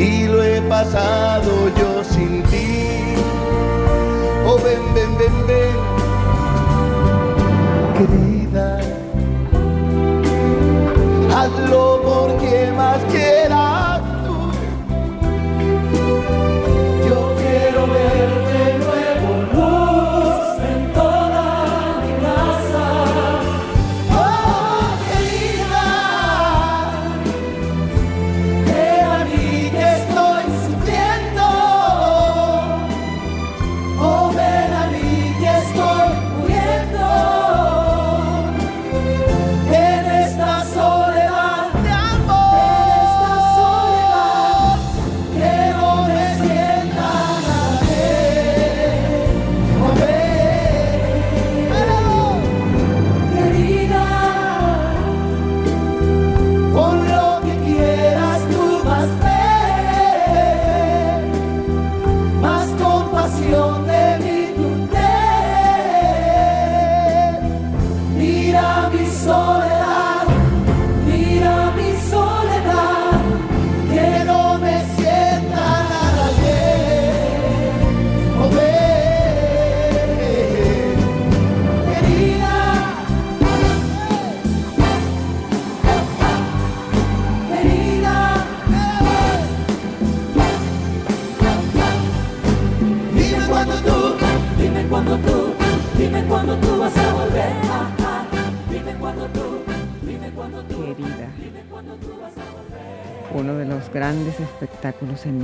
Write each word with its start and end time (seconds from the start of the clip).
y 0.00 0.26
lo 0.28 0.42
he 0.42 0.62
pasado 0.62 1.50
yo 1.78 2.02
sin 2.02 2.42
ti. 2.44 3.14
Oh, 4.46 4.58
ven, 4.64 4.82
ven, 4.94 5.12
ven, 5.18 5.46
ven, 5.46 5.76
querida, 7.96 8.80
hazlo 11.36 12.00
porque 12.02 12.72
más 12.76 12.98
quieras. 13.12 13.89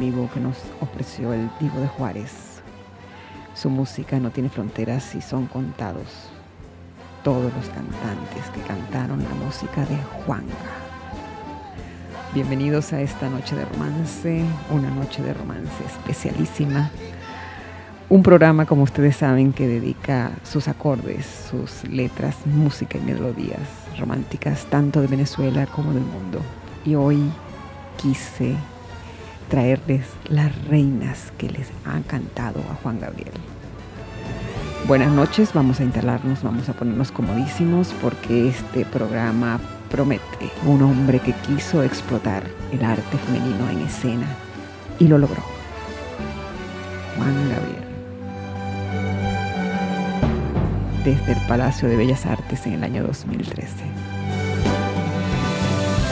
Vivo 0.01 0.29
que 0.35 0.41
nos 0.41 0.57
ofreció 0.81 1.33
el 1.33 1.49
Divo 1.61 1.81
de 1.81 1.87
Juárez. 1.87 2.61
Su 3.55 3.71
música 3.71 4.19
no 4.19 4.31
tiene 4.31 4.49
fronteras 4.49 5.15
y 5.15 5.21
son 5.21 5.47
contados 5.47 6.31
todos 7.23 7.53
los 7.55 7.67
cantantes 7.67 8.51
que 8.53 8.61
cantaron 8.63 9.23
la 9.23 9.35
música 9.37 9.85
de 9.87 9.97
Juanga. 9.97 10.53
Bienvenidos 12.35 12.93
a 12.93 13.01
esta 13.01 13.31
noche 13.31 13.55
de 13.55 13.65
romance, 13.65 14.45
una 14.71 14.91
noche 14.91 15.23
de 15.23 15.33
romance 15.33 15.85
especialísima. 15.87 16.91
Un 18.09 18.23
programa, 18.25 18.67
como 18.67 18.83
ustedes 18.83 19.17
saben, 19.17 19.53
que 19.53 19.69
dedica 19.69 20.33
sus 20.43 20.67
acordes, 20.67 21.49
sus 21.51 21.89
letras, 21.89 22.37
música 22.47 22.99
y 22.99 23.03
melodías 23.03 23.61
románticas, 23.99 24.67
tanto 24.67 25.01
de 25.01 25.07
Venezuela 25.07 25.67
como 25.67 25.93
del 25.93 26.05
mundo. 26.05 26.41
Y 26.85 26.95
hoy 26.95 27.31
quise 27.97 28.57
traerles 29.49 30.07
las 30.29 30.53
reinas 30.67 31.33
que 31.39 31.49
les 31.51 31.69
han 31.85 32.03
cantado 32.03 32.61
a 32.71 32.75
Juan 32.83 33.01
Gabriel. 33.01 33.33
Buenas 34.87 35.11
noches, 35.11 35.53
vamos 35.53 35.81
a 35.81 35.85
instalarnos, 35.85 36.43
vamos 36.43 36.69
a 36.69 36.73
ponernos 36.73 37.11
comodísimos 37.11 37.93
porque 38.01 38.49
este 38.49 38.85
programa 38.85 39.59
promete 39.91 40.51
un 40.65 40.83
hombre 40.83 41.21
que 41.21 41.33
quiso 41.33 41.83
explotar 41.83 42.45
el 42.73 42.85
arte 42.85 43.19
femenino 43.19 43.69
en 43.69 43.81
escena 43.81 44.27
y 44.99 45.09
lo 45.09 45.19
logró. 45.19 45.43
Juan 47.17 47.49
Gabriel. 47.49 47.87
Desde 51.05 51.33
el 51.33 51.47
Palacio 51.47 51.89
de 51.89 51.97
Bellas 51.97 52.27
Artes 52.27 52.67
en 52.67 52.75
el 52.75 52.85
año 52.85 53.05
2013. 53.05 54.16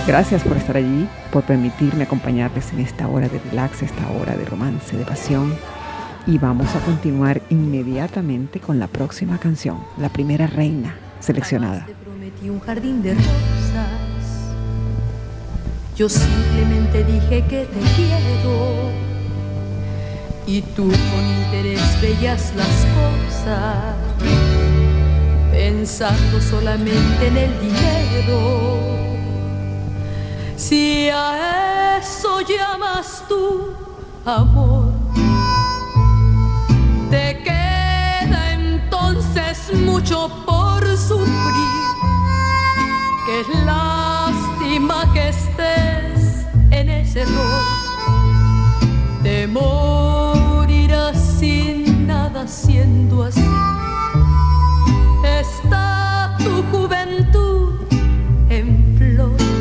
Gracias 0.06 0.42
por 0.42 0.58
estar 0.58 0.76
allí, 0.76 1.08
por 1.32 1.44
permitirme 1.44 2.04
acompañarles 2.04 2.74
en 2.74 2.80
esta 2.80 3.08
hora 3.08 3.26
de 3.26 3.38
relax, 3.38 3.82
esta 3.82 4.06
hora 4.10 4.36
de 4.36 4.44
romance, 4.44 4.94
de 4.98 5.04
pasión. 5.04 5.56
Y 6.26 6.36
vamos 6.36 6.74
a 6.76 6.80
continuar 6.80 7.40
inmediatamente 7.48 8.60
con 8.60 8.78
la 8.78 8.86
próxima 8.86 9.38
canción, 9.38 9.78
la 9.96 10.10
primera 10.10 10.46
reina 10.46 10.94
seleccionada. 11.20 11.86
Te 11.86 11.94
prometí 11.94 12.50
un 12.50 12.60
jardín 12.60 13.02
de 13.02 13.14
rosas. 13.14 14.52
Yo 15.96 16.10
simplemente 16.10 17.02
dije 17.04 17.42
que 17.48 17.64
te 17.64 17.80
quiero. 17.96 18.92
y 20.46 20.60
tú 20.60 20.82
con 20.82 21.24
interés 21.46 21.80
veías 22.02 22.52
las 22.54 22.86
cosas, 22.94 23.96
pensando 25.50 26.40
solamente 26.42 27.26
en 27.26 27.36
el 27.38 27.60
dinero. 27.60 29.13
Si 30.56 31.08
a 31.10 31.98
eso 31.98 32.40
llamas 32.40 33.24
tú 33.28 33.74
amor, 34.24 34.92
te 37.10 37.42
queda 37.42 38.52
entonces 38.52 39.72
mucho 39.74 40.30
por 40.46 40.84
sufrir. 40.96 41.84
Qué 43.26 43.64
lástima 43.64 45.12
que 45.12 45.28
estés 45.28 46.46
en 46.70 46.88
ese 46.88 47.22
error. 47.22 47.62
Temor 49.22 50.24
siendo 52.46 53.24
así. 53.24 53.44
Está 55.24 56.36
tu 56.38 56.62
juventud 56.70 57.74
en 58.50 58.96
flor. 58.98 59.53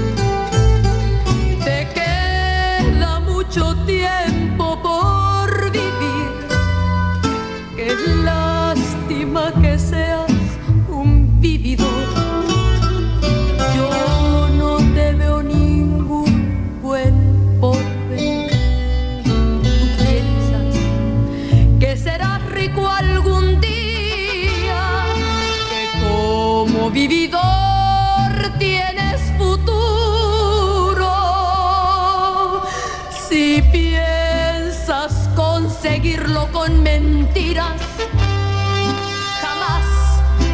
Jamás 39.42 39.86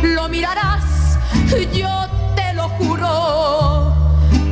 lo 0.04 0.30
mirarás, 0.30 1.18
yo 1.74 2.08
te 2.36 2.54
lo 2.54 2.70
juro. 2.70 3.96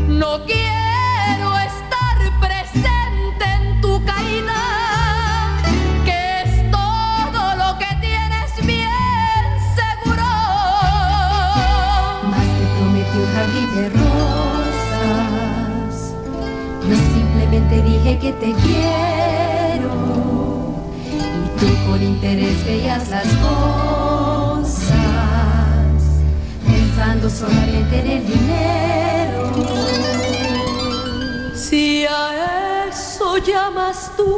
No 0.07 0.43
quiero 0.45 1.57
estar 1.57 2.17
presente 2.39 3.45
en 3.59 3.81
tu 3.81 4.03
caída, 4.05 4.61
que 6.05 6.41
es 6.43 6.71
todo 6.71 7.55
lo 7.55 7.77
que 7.79 7.89
tienes 8.01 8.49
bien 8.65 9.43
seguro. 9.75 10.29
Más 12.31 12.47
te 12.57 12.65
prometí 12.75 13.17
un 13.17 13.29
jardín 13.35 13.69
de 13.75 13.85
rosas. 14.01 15.93
Yo 16.87 16.95
simplemente 17.13 17.75
dije 17.81 18.11
que 18.19 18.31
te 18.33 18.53
quiero. 18.53 19.16
Con 21.97 22.05
interés 22.05 22.63
veías 22.63 23.09
las 23.09 23.25
cosas. 23.25 24.93
Pensando 26.63 27.27
solamente 27.27 27.99
en 27.99 28.07
el 28.11 28.27
dinero. 28.27 29.51
Si 31.55 32.05
a 32.05 32.85
eso 32.87 33.37
llamas 33.39 34.11
tú 34.15 34.36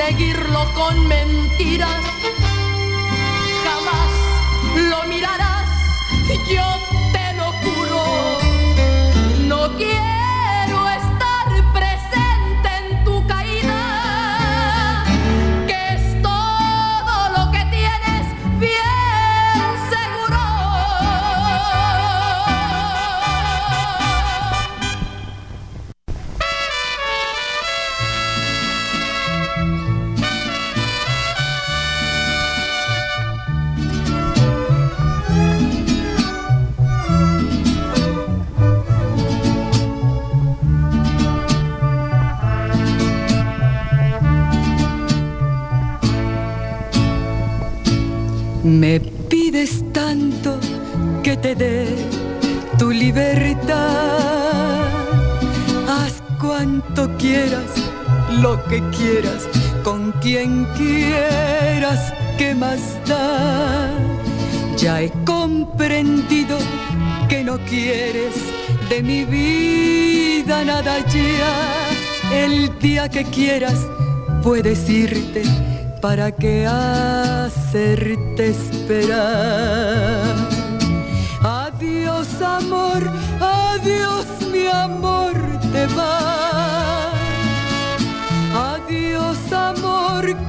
conseguirlo 0.00 0.72
con 0.72 1.08
mentiras, 1.08 2.19
quien 60.20 60.66
quieras, 60.76 62.12
¿qué 62.36 62.54
más 62.54 62.80
da? 63.06 63.90
Ya 64.76 65.02
he 65.02 65.10
comprendido 65.24 66.58
que 67.28 67.42
no 67.42 67.58
quieres 67.64 68.34
de 68.88 69.02
mi 69.02 69.24
vida 69.24 70.64
nada 70.64 70.98
ya. 71.08 71.54
El 72.32 72.78
día 72.78 73.08
que 73.08 73.24
quieras 73.24 73.78
puedes 74.42 74.88
irte 74.88 75.42
para 76.00 76.30
que 76.32 76.66
hacerte 76.66 78.50
esperar. 78.50 80.34
Adiós 81.42 82.28
amor, 82.42 83.02
adiós 83.40 84.26
mi 84.52 84.66
amor, 84.66 85.34
te 85.72 85.86
vas. 85.94 86.49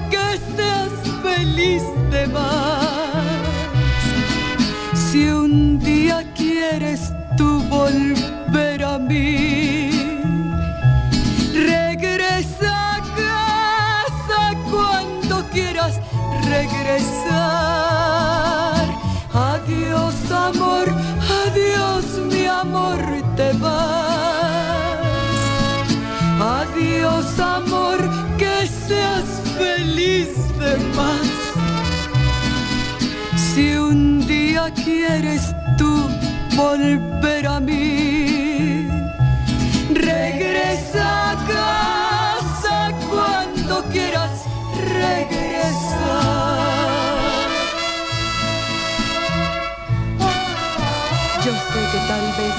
Que 0.10 0.40
seas 0.56 0.94
feliz 1.22 1.84
te 2.10 2.26
vas. 2.28 3.42
Si 4.94 5.28
un 5.28 5.80
día 5.80 6.24
quieres 6.36 7.14
tú 7.38 7.62
volver 7.70 8.84
a 8.84 8.98
mí, 8.98 9.92
regresa 11.54 12.96
a 12.96 13.00
casa 13.26 14.54
cuando 14.70 15.44
quieras 15.50 16.00
regresar. 16.50 17.92
Adiós 19.34 20.16
amor, 20.32 20.88
adiós 21.46 22.06
mi 22.32 22.46
amor, 22.46 23.00
te 23.36 23.54
vas. 23.54 24.22
Adiós 26.42 27.40
amor, 27.40 28.00
Si 33.36 33.76
un 33.76 34.26
día 34.26 34.72
quieres 34.74 35.54
tú 35.78 36.08
volver 36.56 37.48
a 37.48 37.60
mí, 37.60 38.88
regresa 39.94 41.32
a 41.32 41.36
casa 41.48 42.92
cuando 43.10 43.84
quieras 43.92 44.32
regresar. 44.76 46.60
Yo 51.44 51.52
sé 51.52 51.82
que 51.92 52.00
tal 52.08 52.26
vez 52.40 52.56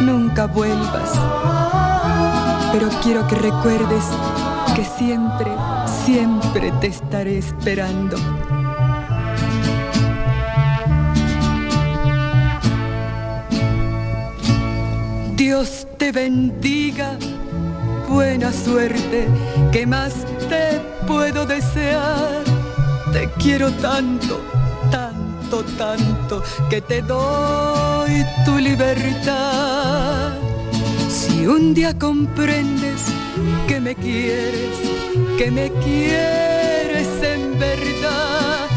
nunca 0.00 0.46
vuelvas, 0.46 1.10
pero 2.72 2.88
quiero 3.02 3.26
que 3.26 3.34
recuerdes 3.34 4.04
que 4.74 4.84
siempre, 4.84 5.50
siempre 6.04 6.72
te 6.80 6.86
estaré 6.86 7.38
esperando. 7.38 8.16
Dios 15.36 15.86
te 15.98 16.12
bendiga, 16.12 17.18
buena 18.08 18.52
suerte, 18.52 19.28
¿qué 19.72 19.86
más 19.86 20.14
te 20.48 20.80
puedo 21.06 21.44
desear? 21.44 22.42
Te 23.12 23.28
quiero 23.38 23.70
tanto, 23.72 24.40
tanto, 24.90 25.64
tanto, 25.76 26.42
que 26.70 26.80
te 26.80 27.02
doy 27.02 28.24
tu 28.44 28.56
libertad. 28.58 30.32
Si 31.10 31.46
un 31.46 31.74
día 31.74 31.98
comprendes 31.98 33.12
me 33.82 33.94
quieres, 33.96 34.78
que 35.36 35.50
me 35.50 35.68
quieres 35.84 37.08
en 37.20 37.58
verdad, 37.58 38.68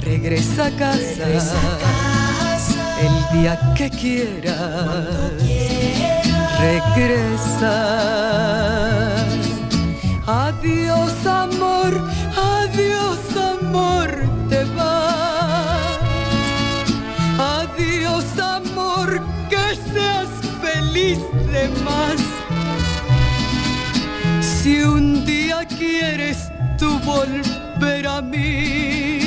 regresa 0.00 0.66
a 0.66 0.70
casa. 0.70 1.26
El 3.00 3.40
día 3.40 3.58
que 3.76 3.90
quieras, 3.90 5.08
regresa. 6.60 7.74
Adiós 10.26 11.26
amor, 11.26 11.92
adiós 12.36 13.18
amor, 13.36 14.10
te 14.48 14.64
vas. 14.76 15.98
Adiós 17.38 18.38
amor, 18.38 19.20
que 19.50 19.76
seas 19.92 20.28
feliz 20.62 21.18
de 21.52 21.68
más. 21.82 22.41
Si 24.62 24.80
un 24.80 25.26
día 25.26 25.66
quieres 25.66 26.48
tú 26.78 26.96
volver 27.00 28.06
a 28.06 28.22
mí, 28.22 29.18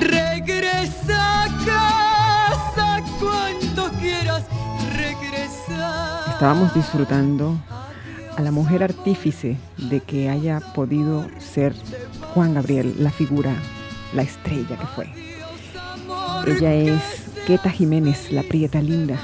regresa 0.00 1.44
a 1.44 1.46
casa 1.64 3.04
cuando 3.20 3.88
quieras 4.00 4.42
regresar. 4.96 6.28
Estábamos 6.28 6.74
disfrutando 6.74 7.56
a 8.36 8.42
la 8.42 8.50
mujer 8.50 8.82
artífice 8.82 9.56
de 9.76 10.00
que 10.00 10.28
haya 10.28 10.58
podido 10.58 11.28
ser 11.38 11.72
Juan 12.34 12.54
Gabriel 12.54 12.96
la 12.98 13.12
figura, 13.12 13.54
la 14.12 14.22
estrella 14.22 14.76
que 14.76 14.86
fue. 14.88 15.08
Ella 16.48 16.74
es 16.74 17.00
Queta 17.46 17.70
Jiménez, 17.70 18.32
la 18.32 18.42
prieta 18.42 18.82
linda. 18.82 19.14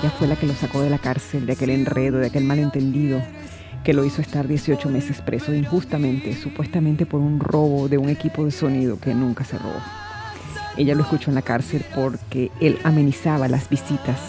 Ella 0.00 0.12
fue 0.16 0.28
la 0.28 0.36
que 0.36 0.46
lo 0.46 0.54
sacó 0.54 0.80
de 0.80 0.90
la 0.90 0.98
cárcel, 0.98 1.44
de 1.44 1.54
aquel 1.54 1.70
enredo, 1.70 2.18
de 2.18 2.28
aquel 2.28 2.44
malentendido 2.44 3.20
que 3.88 3.94
lo 3.94 4.04
hizo 4.04 4.20
estar 4.20 4.46
18 4.46 4.86
meses 4.90 5.22
preso 5.22 5.54
injustamente, 5.54 6.36
supuestamente 6.36 7.06
por 7.06 7.22
un 7.22 7.40
robo 7.40 7.88
de 7.88 7.96
un 7.96 8.10
equipo 8.10 8.44
de 8.44 8.50
sonido 8.50 9.00
que 9.00 9.14
nunca 9.14 9.44
se 9.44 9.56
robó. 9.56 9.80
Ella 10.76 10.94
lo 10.94 11.04
escuchó 11.04 11.30
en 11.30 11.36
la 11.36 11.40
cárcel 11.40 11.82
porque 11.94 12.50
él 12.60 12.78
amenizaba 12.84 13.48
las 13.48 13.70
visitas 13.70 14.20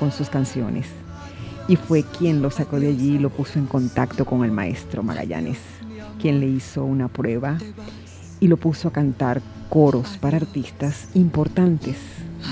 con 0.00 0.10
sus 0.10 0.30
canciones 0.30 0.88
y 1.68 1.76
fue 1.76 2.02
quien 2.02 2.42
lo 2.42 2.50
sacó 2.50 2.80
de 2.80 2.88
allí 2.88 3.14
y 3.14 3.18
lo 3.20 3.30
puso 3.30 3.60
en 3.60 3.66
contacto 3.66 4.24
con 4.24 4.44
el 4.44 4.50
maestro 4.50 5.04
Magallanes, 5.04 5.60
quien 6.20 6.40
le 6.40 6.48
hizo 6.48 6.84
una 6.84 7.06
prueba 7.06 7.58
y 8.40 8.48
lo 8.48 8.56
puso 8.56 8.88
a 8.88 8.92
cantar 8.92 9.42
coros 9.68 10.18
para 10.20 10.38
artistas 10.38 11.06
importantes 11.14 11.98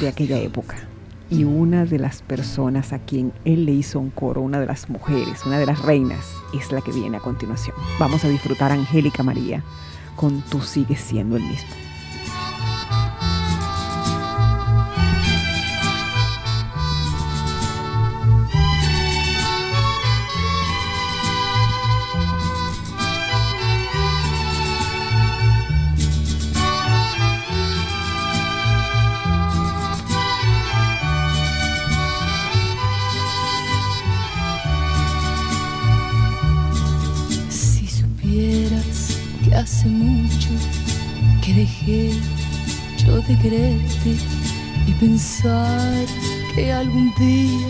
de 0.01 0.07
aquella 0.07 0.39
época. 0.39 0.92
Y 1.33 1.45
una 1.45 1.87
de 1.87 1.99
las 1.99 2.21
personas 2.21 2.93
a 2.93 2.99
quien 2.99 3.33
él 3.47 3.65
le 3.65 3.73
hizo 3.73 3.99
un 3.99 4.11
coro, 4.11 4.43
una 4.43 4.61
de 4.61 4.67
las 4.67 4.91
mujeres, 4.91 5.47
una 5.47 5.59
de 5.59 5.65
las 5.65 5.81
reinas, 5.81 6.27
es 6.53 6.71
la 6.73 6.83
que 6.83 6.93
viene 6.93 7.17
a 7.17 7.21
continuación. 7.21 7.75
Vamos 7.99 8.23
a 8.25 8.29
disfrutar 8.29 8.71
Angélica 8.71 9.23
María 9.23 9.65
con 10.15 10.43
Tú 10.43 10.61
sigues 10.61 11.01
siendo 11.01 11.37
el 11.37 11.43
mismo. 11.43 11.92
De 43.29 43.39
quererte 43.39 44.17
y 44.87 44.93
pensar 44.93 46.05
que 46.55 46.73
algún 46.73 47.13
día 47.19 47.69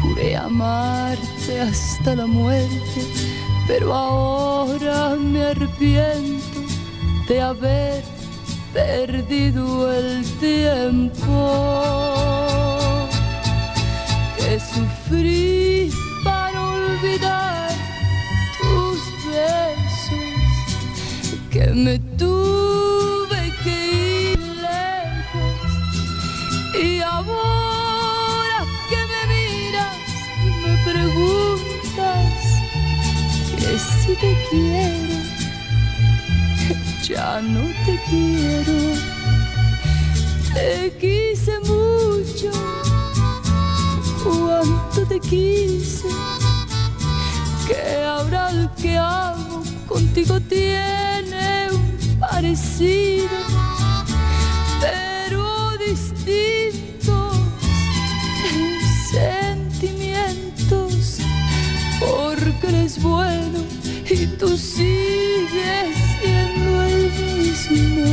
juré 0.00 0.36
amarte 0.36 1.60
hasta 1.60 2.16
la 2.16 2.26
muerte, 2.26 3.00
pero 3.66 3.94
ahora 3.94 5.16
me 5.16 5.44
arrepiento 5.44 6.60
de 7.28 7.40
haber 7.40 8.02
perdido 8.72 9.92
el 9.92 10.24
tiempo. 10.38 11.50
Que 14.36 14.58
sufrí 14.58 15.90
para 16.24 16.60
olvidar 16.60 17.70
tus 18.60 18.98
besos, 19.26 20.20
que 21.50 21.66
me 21.66 21.98
tuve 22.16 22.89
te 34.16 34.36
quiero, 34.50 35.14
ya 37.02 37.40
no 37.40 37.62
te 37.84 37.98
quiero, 38.08 38.94
te 40.54 40.92
quise 41.00 41.58
mucho. 41.60 42.50
Cuánto 44.22 45.06
te 45.06 45.18
quise, 45.20 46.08
que 47.66 48.04
ahora 48.04 48.50
el 48.50 48.68
que 48.80 48.98
hago 48.98 49.62
contigo 49.88 50.38
tiene 50.40 51.68
un 51.70 52.18
parecido, 52.18 53.38
pero 54.80 55.70
distintos 55.78 57.34
sentimientos, 59.10 61.18
porque 61.98 62.66
eres 62.68 63.02
bueno 63.02 63.79
y 64.12 64.26
tú 64.26 64.48
sigues 64.56 65.96
siendo 66.20 66.82
el 66.82 67.12
mismo. 67.38 68.06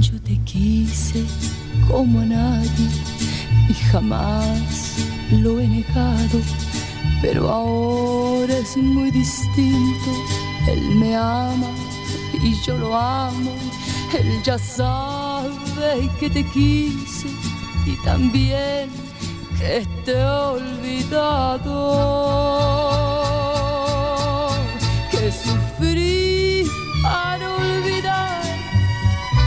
Yo 0.00 0.20
te 0.22 0.36
quise 0.44 1.24
como 1.86 2.20
a 2.20 2.24
nadie 2.24 2.88
y 3.68 3.74
jamás 3.92 4.77
lo 5.42 5.60
he 5.60 5.68
negado, 5.68 6.40
pero 7.22 7.48
ahora 7.48 8.56
es 8.56 8.76
muy 8.76 9.10
distinto. 9.10 10.10
Él 10.68 10.96
me 10.96 11.16
ama 11.16 11.70
y 12.42 12.54
yo 12.62 12.76
lo 12.76 12.96
amo. 12.96 13.52
Él 14.18 14.42
ya 14.42 14.58
sabe 14.58 16.10
que 16.18 16.30
te 16.30 16.44
quise 16.44 17.28
y 17.86 17.96
también 18.04 18.90
que 19.58 19.86
te 20.04 20.12
he 20.12 20.24
olvidado. 20.24 21.78
que 25.10 25.32
sufrí 25.32 26.64
para 27.02 27.56
olvidar 27.56 28.42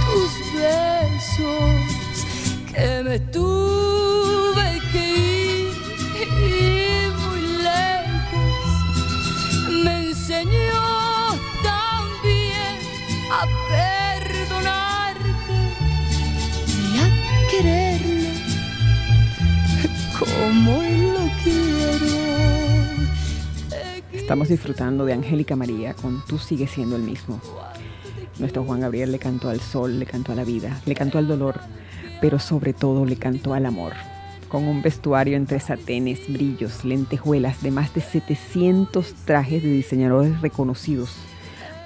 tus 0.06 0.34
besos, 0.54 2.26
que 2.72 3.04
me 3.04 3.20
Estamos 24.32 24.48
disfrutando 24.48 25.06
de 25.06 25.14
Angélica 25.14 25.56
María 25.56 25.94
con 25.94 26.26
Tú 26.26 26.38
sigues 26.38 26.72
siendo 26.72 26.96
el 26.96 27.02
mismo. 27.02 27.42
Nuestro 28.40 28.64
Juan 28.64 28.80
Gabriel 28.80 29.12
le 29.12 29.20
cantó 29.20 29.50
al 29.50 29.60
sol, 29.60 30.00
le 30.00 30.06
cantó 30.06 30.32
a 30.32 30.36
la 30.36 30.44
vida, 30.44 30.80
le 30.86 30.96
cantó 30.96 31.18
al 31.18 31.28
dolor, 31.28 31.60
pero 32.22 32.40
sobre 32.40 32.74
todo 32.74 33.06
le 33.06 33.18
cantó 33.18 33.54
al 33.54 33.66
amor. 33.66 33.94
Con 34.48 34.68
un 34.68 34.82
vestuario 34.82 35.36
entre 35.36 35.60
satenes, 35.60 36.22
brillos, 36.28 36.86
lentejuelas 36.86 37.62
de 37.62 37.72
más 37.72 37.94
de 37.94 38.02
700 38.02 39.14
trajes 39.26 39.64
de 39.64 39.74
diseñadores 39.74 40.42
reconocidos, 40.42 41.14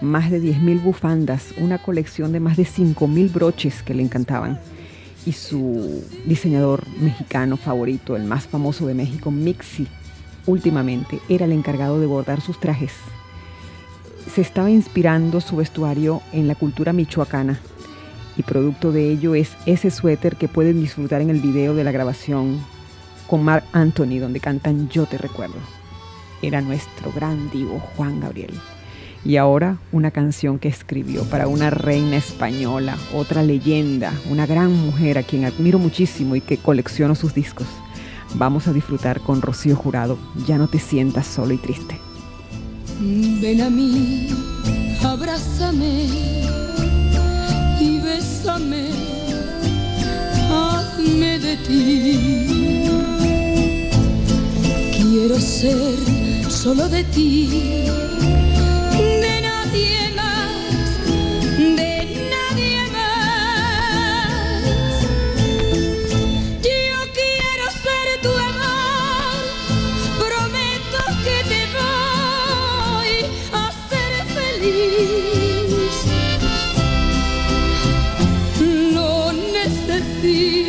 más 0.01 0.29
de 0.29 0.41
10.000 0.41 0.83
bufandas, 0.83 1.53
una 1.57 1.77
colección 1.77 2.31
de 2.31 2.39
más 2.39 2.57
de 2.57 2.63
5.000 2.63 3.33
broches 3.33 3.81
que 3.81 3.93
le 3.93 4.03
encantaban. 4.03 4.59
Y 5.25 5.31
su 5.31 6.03
diseñador 6.25 6.83
mexicano 6.99 7.57
favorito, 7.57 8.15
el 8.15 8.23
más 8.23 8.45
famoso 8.45 8.85
de 8.85 8.93
México, 8.93 9.31
Mixi, 9.31 9.87
últimamente 10.45 11.19
era 11.29 11.45
el 11.45 11.51
encargado 11.51 11.99
de 11.99 12.05
bordar 12.05 12.41
sus 12.41 12.59
trajes. 12.59 12.91
Se 14.33 14.41
estaba 14.41 14.69
inspirando 14.69 15.41
su 15.41 15.55
vestuario 15.55 16.21
en 16.31 16.47
la 16.47 16.55
cultura 16.55 16.93
michoacana 16.93 17.59
y 18.37 18.43
producto 18.43 18.91
de 18.91 19.09
ello 19.09 19.35
es 19.35 19.51
ese 19.65 19.91
suéter 19.91 20.35
que 20.35 20.47
pueden 20.47 20.79
disfrutar 20.79 21.21
en 21.21 21.29
el 21.29 21.39
video 21.39 21.73
de 21.73 21.83
la 21.83 21.91
grabación 21.91 22.59
con 23.27 23.43
Mark 23.43 23.63
Anthony 23.71 24.19
donde 24.19 24.39
cantan 24.39 24.89
Yo 24.89 25.05
te 25.05 25.17
recuerdo. 25.17 25.55
Era 26.41 26.61
nuestro 26.61 27.11
gran 27.13 27.49
divo 27.49 27.79
Juan 27.79 28.19
Gabriel. 28.19 28.53
Y 29.25 29.37
ahora 29.37 29.79
una 29.91 30.11
canción 30.11 30.59
que 30.59 30.67
escribió 30.67 31.23
para 31.23 31.47
una 31.47 31.71
reina 31.71 32.15
española, 32.15 32.95
otra 33.13 33.41
leyenda, 33.41 34.13
una 34.29 34.45
gran 34.45 34.71
mujer 34.71 35.17
a 35.17 35.23
quien 35.23 35.45
admiro 35.45 35.79
muchísimo 35.79 36.35
y 36.35 36.41
que 36.41 36.57
colecciono 36.57 37.15
sus 37.15 37.33
discos. 37.33 37.67
Vamos 38.35 38.67
a 38.67 38.73
disfrutar 38.73 39.21
con 39.21 39.41
Rocío 39.41 39.75
Jurado. 39.75 40.19
Ya 40.45 40.59
no 40.59 40.67
te 40.67 40.77
sientas 40.77 41.25
solo 41.25 41.53
y 41.53 41.57
triste. 41.57 41.99
Ven 43.41 43.61
a 43.61 43.69
mí, 43.69 44.29
abrázame 45.03 46.05
y 47.79 47.99
bésame, 47.99 48.89
hazme 50.49 51.39
de 51.39 51.57
ti. 51.57 52.89
Quiero 54.97 55.39
ser 55.39 55.97
solo 56.49 56.87
de 56.87 57.03
ti, 57.05 57.85
de 61.75 61.95
nadie 62.33 62.79
más. 62.91 64.63
Yo 66.63 66.99
quiero 67.13 67.65
ser 67.83 68.07
tu 68.21 68.31
amor, 68.51 69.43
prometo 70.17 71.01
que 71.25 71.37
te 71.51 71.61
voy 71.77 73.13
a 73.51 73.55
hacer 73.67 74.11
feliz. 74.37 75.95
No 78.93 79.11
necesitas, 79.33 80.63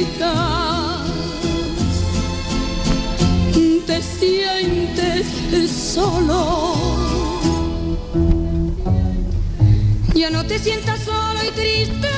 te 3.87 3.98
sientes 4.02 5.24
solo. 5.70 6.75
Te 10.46 10.59
sientas 10.59 11.00
solo 11.00 11.40
y 11.42 11.50
triste. 11.50 12.09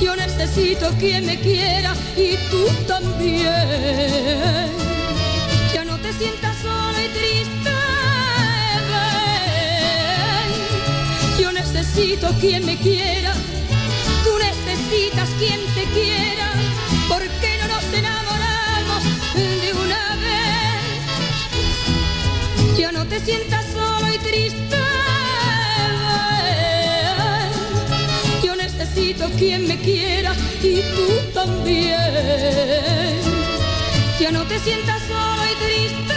Yo 0.00 0.16
necesito 0.16 0.90
quien 0.98 1.26
me 1.26 1.38
quiera 1.40 1.94
y 2.16 2.36
tú 2.50 2.66
también. 2.86 3.50
Ya 5.74 5.84
no 5.84 5.98
te 5.98 6.12
sientas 6.12 6.56
solo 6.62 7.00
y 7.00 7.08
triste. 7.08 7.70
Yo 11.40 11.52
necesito 11.52 12.32
quien 12.40 12.64
me 12.64 12.76
quiera. 12.76 13.34
Tú 14.24 14.30
necesitas 14.38 15.28
quien 15.38 15.60
te 15.74 15.84
quiera. 15.92 16.52
¿Por 17.08 17.22
qué 17.22 17.58
no 17.60 17.68
nos 17.68 17.84
enamoramos 17.92 19.02
de 19.34 19.72
una 19.72 20.16
vez? 20.16 20.92
Ya 22.78 22.92
no 22.92 23.04
te 23.06 23.20
sientas 23.20 23.71
y 24.14 24.18
triste. 24.18 24.76
ven. 26.42 27.50
Yo 28.42 28.56
necesito 28.56 29.28
quien 29.38 29.66
me 29.68 29.78
quiera 29.78 30.34
y 30.62 30.82
tú 30.94 31.06
también. 31.32 31.98
Ya 34.20 34.30
no 34.30 34.44
te 34.44 34.58
sientas 34.58 35.02
solo 35.08 35.42
y 35.44 35.54
triste. 35.64 36.14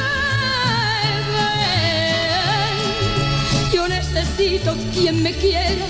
Yo 3.74 3.88
necesito 3.88 4.76
quien 4.94 5.24
me 5.24 5.34
quiera. 5.34 5.86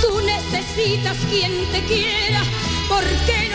Tú 0.00 0.20
necesitas 0.20 1.16
quien 1.30 1.52
te 1.72 1.80
quiera. 1.82 2.42
¿Por 2.88 3.04
qué 3.26 3.48
no 3.50 3.53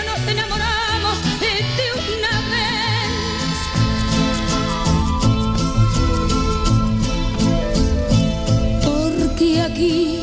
porque 9.50 9.62
aquí 9.62 10.20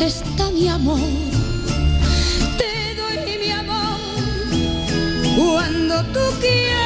está 0.00 0.50
mi 0.50 0.68
amor. 0.68 1.00
Te 2.58 2.94
doy 2.94 3.38
mi 3.38 3.50
amor 3.50 3.98
cuando 5.36 6.02
tú 6.12 6.20
quieras. 6.40 6.76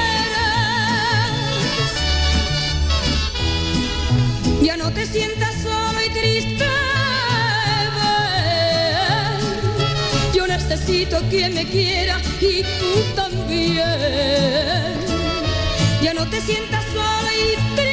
Ya 4.62 4.76
no 4.76 4.90
te 4.92 5.06
sientas 5.06 5.54
solo 5.62 5.98
y 6.04 6.10
triste. 6.10 6.66
Yo 10.34 10.46
necesito 10.46 11.20
quien 11.28 11.54
me 11.54 11.66
quiera 11.66 12.20
y 12.40 12.62
tú 12.62 13.02
también. 13.16 13.84
Ya 16.02 16.14
no 16.14 16.26
te 16.26 16.40
sientas 16.40 16.84
sola 16.92 17.30
y 17.34 17.56
triste. 17.74 17.89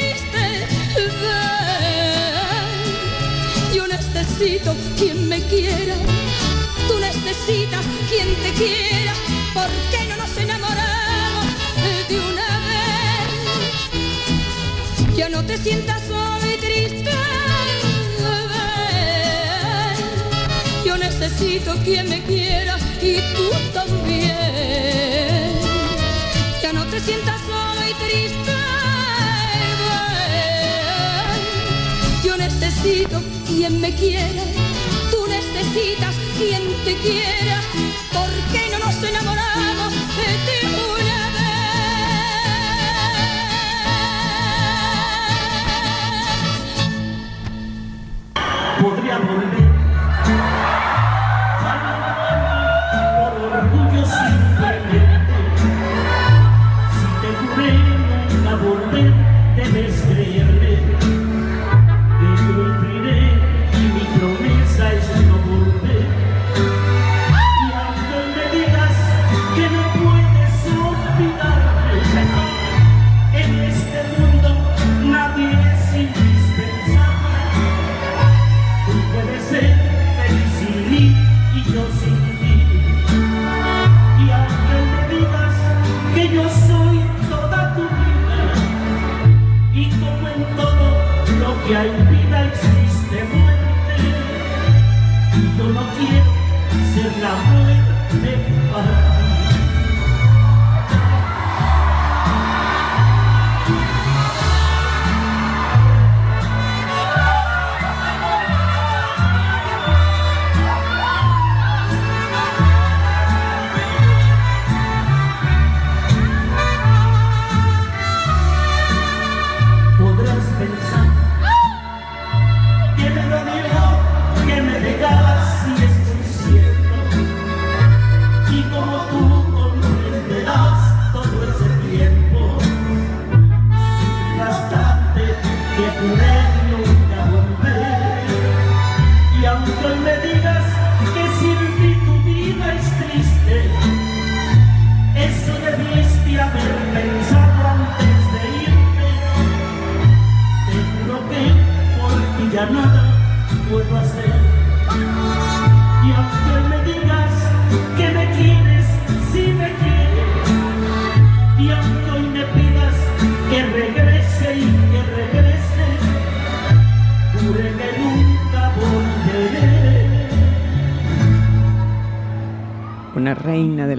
Necesito 4.38 4.74
quien 4.96 5.28
me 5.28 5.40
quiera. 5.42 5.96
Tú 6.86 6.98
necesitas 7.00 7.84
quien 8.08 8.34
te 8.36 8.52
quiera. 8.52 9.12
¿Por 9.52 9.68
qué 9.90 10.06
no 10.08 10.16
nos 10.16 10.36
enamoramos 10.36 11.46
de 12.08 12.20
una 12.20 12.58
vez? 12.68 13.28
Ya 15.16 15.28
no 15.28 15.44
te 15.44 15.58
sientas 15.58 16.00
sola 16.06 16.46
y 16.54 16.56
triste. 16.58 17.10
Yo 20.84 20.96
necesito 20.96 21.74
quien 21.84 22.08
me 22.08 22.22
quiera 22.22 22.78
y 23.02 23.16
tú 23.34 23.50
también. 23.74 24.30
Ya 26.62 26.72
no 26.72 26.84
te 26.84 27.00
sientas 27.00 27.40
solo 27.40 27.80
y 27.90 27.94
triste. 28.04 28.67
Necesito 32.82 33.20
quien 33.46 33.80
me 33.80 33.92
quiera. 33.94 34.42
Tú 35.10 35.26
necesitas 35.26 36.14
quien 36.36 36.62
te 36.84 36.94
quiera. 36.96 37.60
¿Por 38.12 38.30
qué 38.52 38.70
no 38.70 38.78
nos 38.78 38.96
enamoramos 39.02 39.17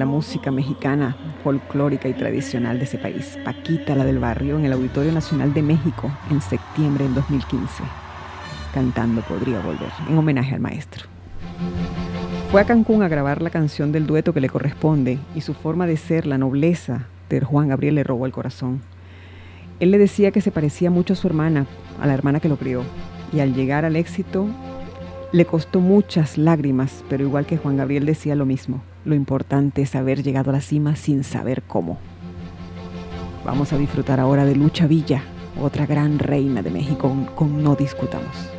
música 0.06 0.50
mexicana 0.52 1.16
folclórica 1.44 2.08
y 2.08 2.14
tradicional 2.14 2.80
de 2.80 2.86
ese 2.86 2.98
país, 2.98 3.38
Paquita, 3.44 3.96
la 3.96 4.06
del 4.06 4.20
barrio, 4.20 4.58
en 4.58 4.66
el 4.66 4.74
Auditorio 4.74 5.12
Nacional 5.12 5.54
de 5.54 5.62
México 5.62 6.10
en 6.32 6.42
septiembre 6.42 7.04
del 7.04 7.16
2015, 7.16 7.84
cantando 8.74 9.22
Podría 9.22 9.60
Volver, 9.60 9.92
en 10.08 10.18
homenaje 10.18 10.56
al 10.56 10.62
maestro. 10.62 11.06
Fue 12.52 12.62
a 12.62 12.66
Cancún 12.66 13.04
a 13.04 13.08
grabar 13.08 13.42
la 13.42 13.50
canción 13.50 13.92
del 13.92 14.08
dueto 14.08 14.34
que 14.34 14.42
le 14.42 14.50
corresponde 14.50 15.20
y 15.36 15.42
su 15.42 15.54
forma 15.54 15.86
de 15.86 15.98
ser, 15.98 16.26
la 16.26 16.38
nobleza 16.38 17.08
de 17.30 17.42
Juan 17.42 17.68
Gabriel 17.68 17.96
le 17.96 18.04
robó 18.04 18.26
el 18.26 18.32
corazón. 18.32 18.82
Él 19.80 19.92
le 19.92 19.98
decía 19.98 20.32
que 20.32 20.42
se 20.42 20.52
parecía 20.52 20.90
mucho 20.90 21.14
a 21.14 21.16
su 21.16 21.28
hermana, 21.28 21.66
a 22.02 22.08
la 22.08 22.14
hermana 22.14 22.40
que 22.40 22.50
lo 22.50 22.58
crió, 22.58 22.84
y 23.34 23.42
al 23.42 23.54
llegar 23.54 23.86
al 23.86 23.96
éxito 23.96 24.48
le 25.32 25.46
costó 25.46 25.80
muchas 25.80 26.38
lágrimas, 26.38 27.04
pero 27.10 27.24
igual 27.24 27.46
que 27.46 27.58
Juan 27.58 27.78
Gabriel 27.78 28.06
decía 28.06 28.36
lo 28.36 28.46
mismo. 28.46 28.82
Lo 29.06 29.16
importante 29.16 29.82
es 29.82 29.96
haber 29.96 30.24
llegado 30.24 30.50
a 30.50 30.54
la 30.54 30.62
cima 30.62 30.96
sin 30.96 31.24
saber 31.24 31.64
cómo. 31.64 31.98
Vamos 33.46 33.72
a 33.72 33.78
disfrutar 33.78 34.20
ahora 34.20 34.46
de 34.46 34.56
Lucha 34.56 34.88
Villa, 34.88 35.24
otra 35.60 35.86
gran 35.86 36.20
reina 36.20 36.62
de 36.62 36.70
México 36.70 37.16
con 37.36 37.64
No 37.64 37.76
Discutamos. 37.76 38.59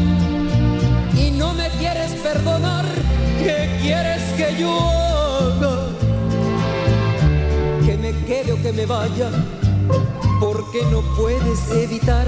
perdonar, 2.33 2.85
¿qué 3.39 3.77
quieres 3.81 4.21
que 4.37 4.55
yo 4.57 4.71
haga? 4.79 5.75
Que 7.85 7.97
me 7.97 8.11
quede 8.25 8.53
o 8.53 8.61
que 8.61 8.71
me 8.71 8.85
vaya, 8.85 9.29
porque 10.39 10.83
no 10.91 11.01
puedes 11.17 11.59
evitar 11.71 12.27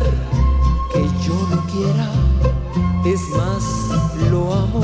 que 0.92 1.02
yo 1.26 1.36
lo 1.52 1.62
quiera. 1.68 2.10
Es 3.06 3.22
más, 3.38 3.64
lo 4.30 4.54
amo. 4.54 4.82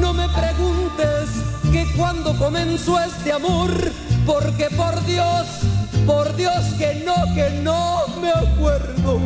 No 0.00 0.12
me 0.14 0.26
preguntes 0.28 1.28
que 1.72 1.86
cuando 1.96 2.36
comenzó 2.38 2.98
este 3.00 3.32
amor, 3.32 3.70
porque 4.26 4.68
por 4.76 5.04
Dios, 5.04 5.46
por 6.06 6.34
Dios 6.36 6.64
que 6.78 7.02
no, 7.04 7.34
que 7.34 7.50
no 7.62 8.04
me 8.22 8.30
acuerdo 8.30 9.20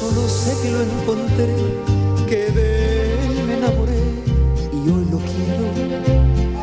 solo 0.00 0.28
sé 0.28 0.56
que 0.62 0.70
lo 0.70 0.82
encontré, 0.82 1.54
que 2.30 2.48
de 2.52 3.26
él 3.26 3.44
me 3.44 3.54
enamoré 3.54 4.04
y 4.72 4.88
hoy 4.88 5.04
lo 5.10 5.18
quiero. 5.18 5.66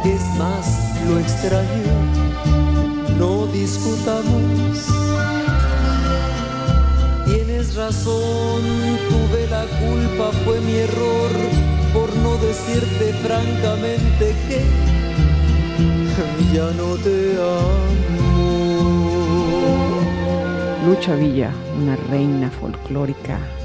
Es 0.05 0.23
más, 0.39 0.65
lo 1.05 1.19
extraño, 1.19 1.93
no 3.19 3.47
discutamos. 3.47 4.87
Tienes 7.25 7.75
razón, 7.75 8.61
tuve 9.09 9.45
la 9.49 9.65
culpa, 9.83 10.31
fue 10.45 10.61
mi 10.61 10.75
error 10.75 11.31
por 11.93 12.15
no 12.15 12.37
decirte 12.37 13.11
francamente 13.25 14.35
que 14.47 14.61
ya 16.55 16.71
no 16.77 16.95
te 16.95 17.35
amo. 17.41 18.07
Lucha 20.87 21.15
Villa, 21.15 21.51
una 21.77 21.97
reina 22.09 22.49
folclórica 22.49 23.56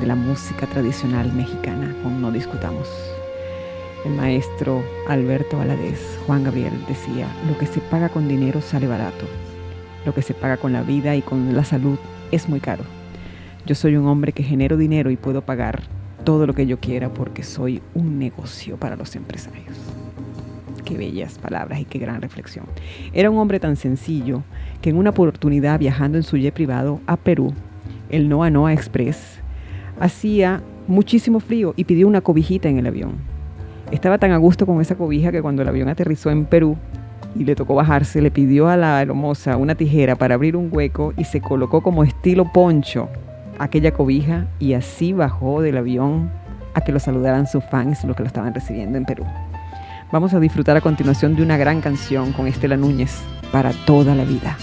de 0.00 0.06
la 0.06 0.14
música 0.14 0.66
tradicional 0.66 1.32
mexicana, 1.32 1.94
con 2.02 2.20
No 2.20 2.30
Discutamos. 2.30 2.88
El 4.04 4.12
maestro 4.14 4.82
Alberto 5.08 5.58
Valadez, 5.58 6.18
Juan 6.26 6.44
Gabriel, 6.44 6.72
decía, 6.88 7.28
lo 7.48 7.56
que 7.56 7.66
se 7.66 7.80
paga 7.80 8.08
con 8.08 8.26
dinero 8.26 8.60
sale 8.60 8.86
barato, 8.86 9.26
lo 10.04 10.12
que 10.12 10.22
se 10.22 10.34
paga 10.34 10.56
con 10.56 10.72
la 10.72 10.82
vida 10.82 11.14
y 11.14 11.22
con 11.22 11.54
la 11.54 11.64
salud 11.64 11.98
es 12.32 12.48
muy 12.48 12.60
caro. 12.60 12.84
Yo 13.64 13.74
soy 13.74 13.96
un 13.96 14.06
hombre 14.06 14.32
que 14.32 14.42
genero 14.42 14.76
dinero 14.76 15.10
y 15.10 15.16
puedo 15.16 15.42
pagar 15.42 15.82
todo 16.24 16.46
lo 16.46 16.54
que 16.54 16.66
yo 16.66 16.80
quiera 16.80 17.12
porque 17.12 17.42
soy 17.42 17.80
un 17.94 18.18
negocio 18.18 18.76
para 18.76 18.96
los 18.96 19.14
empresarios. 19.14 19.76
Qué 20.84 20.96
bellas 20.96 21.38
palabras 21.38 21.80
y 21.80 21.84
qué 21.84 21.98
gran 21.98 22.20
reflexión. 22.20 22.66
Era 23.12 23.30
un 23.30 23.38
hombre 23.38 23.60
tan 23.60 23.76
sencillo 23.76 24.42
que 24.80 24.90
en 24.90 24.96
una 24.96 25.10
oportunidad 25.10 25.78
viajando 25.78 26.18
en 26.18 26.24
su 26.24 26.36
jet 26.36 26.54
privado 26.54 27.00
a 27.06 27.16
Perú, 27.16 27.54
el 28.10 28.28
Noa 28.28 28.50
Noa 28.50 28.72
Express, 28.72 29.41
hacía 30.00 30.62
muchísimo 30.88 31.40
frío 31.40 31.74
y 31.76 31.84
pidió 31.84 32.06
una 32.08 32.20
cobijita 32.20 32.68
en 32.68 32.78
el 32.78 32.86
avión. 32.86 33.12
Estaba 33.90 34.18
tan 34.18 34.32
a 34.32 34.36
gusto 34.36 34.66
con 34.66 34.80
esa 34.80 34.96
cobija 34.96 35.32
que 35.32 35.42
cuando 35.42 35.62
el 35.62 35.68
avión 35.68 35.88
aterrizó 35.88 36.30
en 36.30 36.46
Perú 36.46 36.76
y 37.34 37.44
le 37.44 37.54
tocó 37.54 37.74
bajarse, 37.74 38.22
le 38.22 38.30
pidió 38.30 38.68
a 38.68 38.76
la 38.76 39.00
hermosa 39.00 39.56
una 39.56 39.74
tijera 39.74 40.16
para 40.16 40.34
abrir 40.34 40.56
un 40.56 40.68
hueco 40.70 41.12
y 41.16 41.24
se 41.24 41.40
colocó 41.40 41.82
como 41.82 42.04
estilo 42.04 42.50
poncho 42.52 43.08
aquella 43.58 43.92
cobija 43.92 44.46
y 44.58 44.74
así 44.74 45.12
bajó 45.12 45.62
del 45.62 45.76
avión 45.76 46.30
a 46.74 46.80
que 46.80 46.92
lo 46.92 46.98
saludaran 46.98 47.46
sus 47.46 47.64
fans, 47.64 48.02
los 48.04 48.16
que 48.16 48.22
lo 48.22 48.26
estaban 48.26 48.54
recibiendo 48.54 48.98
en 48.98 49.04
Perú. 49.04 49.24
Vamos 50.10 50.34
a 50.34 50.40
disfrutar 50.40 50.76
a 50.76 50.80
continuación 50.80 51.36
de 51.36 51.42
una 51.42 51.56
gran 51.56 51.80
canción 51.80 52.32
con 52.32 52.46
Estela 52.46 52.76
Núñez 52.76 53.22
para 53.50 53.72
toda 53.86 54.14
la 54.14 54.24
vida. 54.24 54.56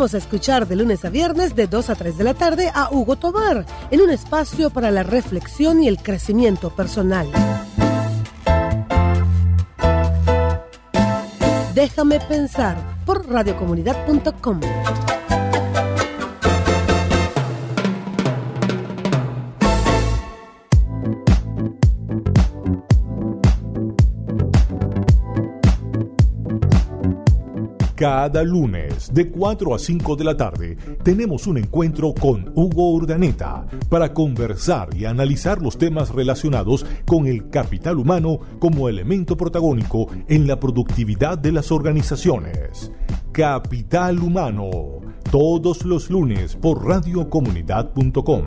Invitamos 0.00 0.14
a 0.14 0.18
escuchar 0.18 0.66
de 0.66 0.76
lunes 0.76 1.04
a 1.04 1.10
viernes 1.10 1.54
de 1.54 1.66
2 1.66 1.90
a 1.90 1.94
3 1.94 2.16
de 2.16 2.24
la 2.24 2.32
tarde 2.32 2.72
a 2.74 2.88
Hugo 2.90 3.16
Tobar 3.16 3.66
en 3.90 4.00
un 4.00 4.08
espacio 4.10 4.70
para 4.70 4.90
la 4.90 5.02
reflexión 5.02 5.82
y 5.82 5.88
el 5.88 5.98
crecimiento 5.98 6.70
personal. 6.70 7.28
Déjame 11.74 12.18
pensar 12.20 12.78
por 13.04 13.28
radiocomunidad.com. 13.28 14.60
Cada 28.00 28.42
lunes 28.42 29.12
de 29.12 29.28
4 29.30 29.74
a 29.74 29.78
5 29.78 30.16
de 30.16 30.24
la 30.24 30.34
tarde 30.34 30.78
tenemos 31.04 31.46
un 31.46 31.58
encuentro 31.58 32.14
con 32.14 32.50
Hugo 32.54 32.94
Urdaneta 32.94 33.66
para 33.90 34.14
conversar 34.14 34.88
y 34.96 35.04
analizar 35.04 35.60
los 35.60 35.76
temas 35.76 36.08
relacionados 36.08 36.86
con 37.04 37.26
el 37.26 37.50
capital 37.50 37.98
humano 37.98 38.38
como 38.58 38.88
elemento 38.88 39.36
protagónico 39.36 40.06
en 40.28 40.46
la 40.46 40.58
productividad 40.58 41.36
de 41.36 41.52
las 41.52 41.70
organizaciones. 41.70 42.90
Capital 43.32 44.18
Humano, 44.20 44.70
todos 45.30 45.84
los 45.84 46.08
lunes 46.08 46.56
por 46.56 46.82
radiocomunidad.com. 46.82 48.44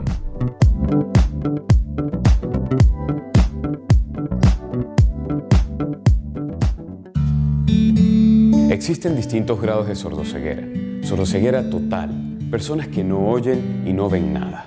Existen 8.84 9.16
distintos 9.16 9.62
grados 9.62 9.88
de 9.88 9.96
sordoceguera. 9.96 10.68
Sordoceguera 11.04 11.70
total, 11.70 12.10
personas 12.52 12.90
que 12.90 13.02
no 13.02 13.30
oyen 13.30 13.84
y 13.88 13.94
no 13.94 14.10
ven 14.10 14.34
nada. 14.34 14.66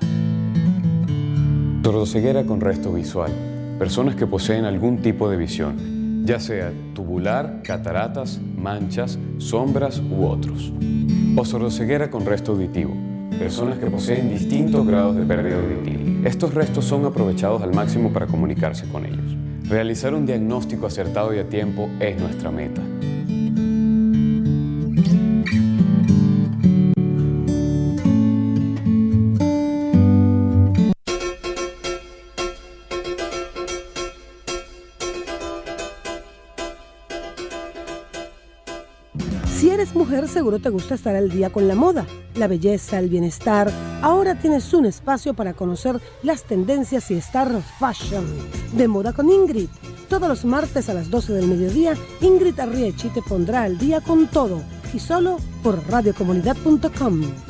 Sordoceguera 1.85 2.46
con 2.46 2.62
resto 2.62 2.94
visual, 2.94 3.31
personas 3.79 4.14
que 4.14 4.26
poseen 4.26 4.64
algún 4.64 5.02
tipo 5.02 5.29
de 5.29 5.37
visión, 5.37 6.24
ya 6.24 6.40
sea 6.40 6.72
tubular, 6.94 7.61
cataratas, 7.62 8.40
manchas, 8.57 9.18
sombras 9.37 10.00
u 10.00 10.24
otros. 10.24 10.72
O 11.37 11.44
sordoceguera 11.44 12.11
con 12.11 12.24
resto 12.24 12.52
auditivo, 12.52 12.96
personas 13.38 13.79
que 13.79 13.90
poseen 13.90 14.31
distintos 14.31 14.87
grados 14.87 15.14
de 15.14 15.26
pérdida 15.26 15.57
auditiva. 15.57 16.26
Estos 16.26 16.55
restos 16.55 16.87
son 16.87 17.05
aprovechados 17.05 17.61
al 17.61 17.74
máximo 17.74 18.11
para 18.14 18.26
comunicarse 18.26 18.88
con 18.88 19.05
ellos. 19.05 19.37
Realizar 19.68 20.14
un 20.14 20.24
diagnóstico 20.24 20.87
acertado 20.87 21.35
y 21.35 21.38
a 21.38 21.50
tiempo 21.50 21.90
es 22.00 22.18
nuestra 22.18 22.50
meta. 22.50 22.81
Seguro 40.37 40.59
te 40.59 40.68
gusta 40.68 40.96
estar 40.96 41.16
al 41.16 41.31
día 41.31 41.49
con 41.49 41.66
la 41.66 41.75
moda, 41.75 42.05
la 42.35 42.46
belleza, 42.46 42.99
el 42.99 43.09
bienestar. 43.09 43.72
Ahora 44.03 44.38
tienes 44.38 44.75
un 44.75 44.85
espacio 44.85 45.33
para 45.33 45.55
conocer 45.55 45.99
las 46.22 46.42
tendencias 46.42 47.11
y 47.11 47.14
estar 47.14 47.51
fashion. 47.81 48.27
De 48.75 48.87
moda 48.87 49.14
con 49.14 49.31
Ingrid. 49.31 49.70
Todos 50.11 50.29
los 50.29 50.44
martes 50.44 50.90
a 50.90 50.94
las 50.94 51.09
12 51.09 51.33
del 51.33 51.46
mediodía, 51.46 51.94
Ingrid 52.20 52.61
Arriechi 52.61 53.09
te 53.09 53.22
pondrá 53.22 53.62
al 53.62 53.79
día 53.79 54.03
con 54.03 54.27
todo 54.27 54.61
y 54.92 54.99
solo 54.99 55.38
por 55.62 55.83
radiocomunidad.com. 55.88 57.45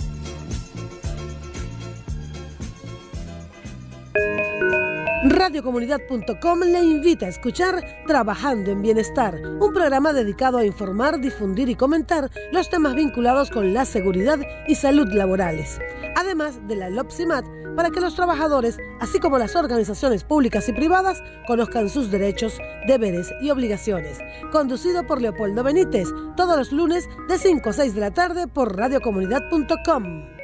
Radiocomunidad.com 5.47 6.59
le 6.59 6.83
invita 6.83 7.27
a 7.27 7.29
escuchar 7.29 7.81
Trabajando 8.05 8.73
en 8.73 8.83
Bienestar, 8.83 9.41
un 9.61 9.73
programa 9.73 10.13
dedicado 10.13 10.59
a 10.59 10.67
informar, 10.67 11.21
difundir 11.21 11.69
y 11.69 11.77
comentar 11.77 12.33
los 12.51 12.69
temas 12.69 12.97
vinculados 12.97 13.51
con 13.51 13.73
la 13.73 13.85
seguridad 13.85 14.41
y 14.67 14.75
salud 14.75 15.07
laborales, 15.13 15.79
además 16.17 16.59
de 16.67 16.75
la 16.75 16.91
LOPSIMAT, 16.91 17.45
para 17.77 17.91
que 17.91 18.01
los 18.01 18.17
trabajadores, 18.17 18.79
así 18.99 19.21
como 19.21 19.39
las 19.39 19.55
organizaciones 19.55 20.25
públicas 20.25 20.69
y 20.69 20.73
privadas, 20.73 21.23
conozcan 21.47 21.91
sus 21.91 22.11
derechos, 22.11 22.59
deberes 22.89 23.33
y 23.41 23.51
obligaciones. 23.51 24.19
Conducido 24.51 25.07
por 25.07 25.21
Leopoldo 25.21 25.63
Benítez, 25.63 26.09
todos 26.37 26.59
los 26.59 26.73
lunes 26.73 27.09
de 27.29 27.39
5 27.39 27.71
a 27.71 27.73
6 27.73 27.95
de 27.95 28.01
la 28.01 28.11
tarde 28.11 28.49
por 28.49 28.77
radiocomunidad.com. 28.77 30.36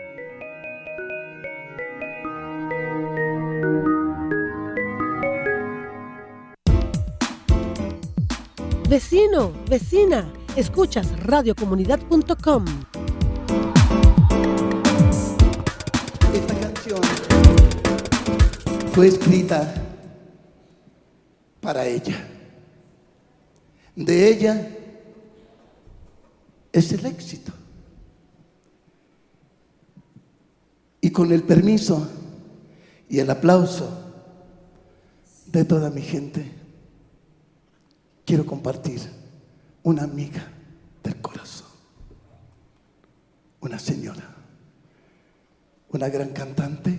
Vecino, 8.93 9.53
vecina, 9.71 10.31
escuchas 10.55 11.19
radiocomunidad.com. 11.23 12.65
Esta 16.35 16.55
canción 16.61 17.01
fue 18.93 19.09
escrita 19.09 19.75
para 21.63 21.87
ella. 21.87 22.23
De 23.97 24.29
ella 24.29 24.69
es 26.71 26.93
el 26.93 27.07
éxito. 27.07 27.51
Y 31.01 31.11
con 31.13 31.33
el 31.33 31.45
permiso 31.45 32.11
y 33.09 33.21
el 33.21 33.31
aplauso 33.31 33.89
de 35.47 35.65
toda 35.65 35.89
mi 35.89 36.03
gente 36.03 36.62
quiero 38.25 38.47
compartir 38.47 39.01
una 39.83 40.05
amiga 40.05 40.47
del 41.03 41.21
corazón, 41.21 41.69
una 43.61 43.79
señora, 43.79 44.37
una 45.91 46.09
gran 46.09 46.31
cantante, 46.31 46.99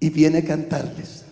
y 0.00 0.10
viene 0.10 0.38
a 0.38 0.44
cantarles 0.44 1.24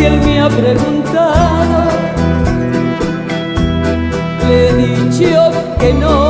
si 0.00 0.06
él 0.06 0.18
me 0.22 0.40
ha 0.40 0.48
preguntado, 0.48 1.90
le 4.48 4.68
he 4.68 4.74
dicho 4.74 5.52
que 5.78 5.92
no. 5.92 6.29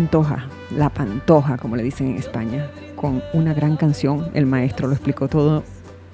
Pantoja, 0.00 0.46
la 0.74 0.88
Pantoja, 0.88 1.58
como 1.58 1.76
le 1.76 1.82
dicen 1.82 2.06
en 2.06 2.16
España, 2.16 2.70
con 2.96 3.22
una 3.34 3.52
gran 3.52 3.76
canción. 3.76 4.30
El 4.32 4.46
maestro 4.46 4.88
lo 4.88 4.94
explicó 4.94 5.28
todo, 5.28 5.62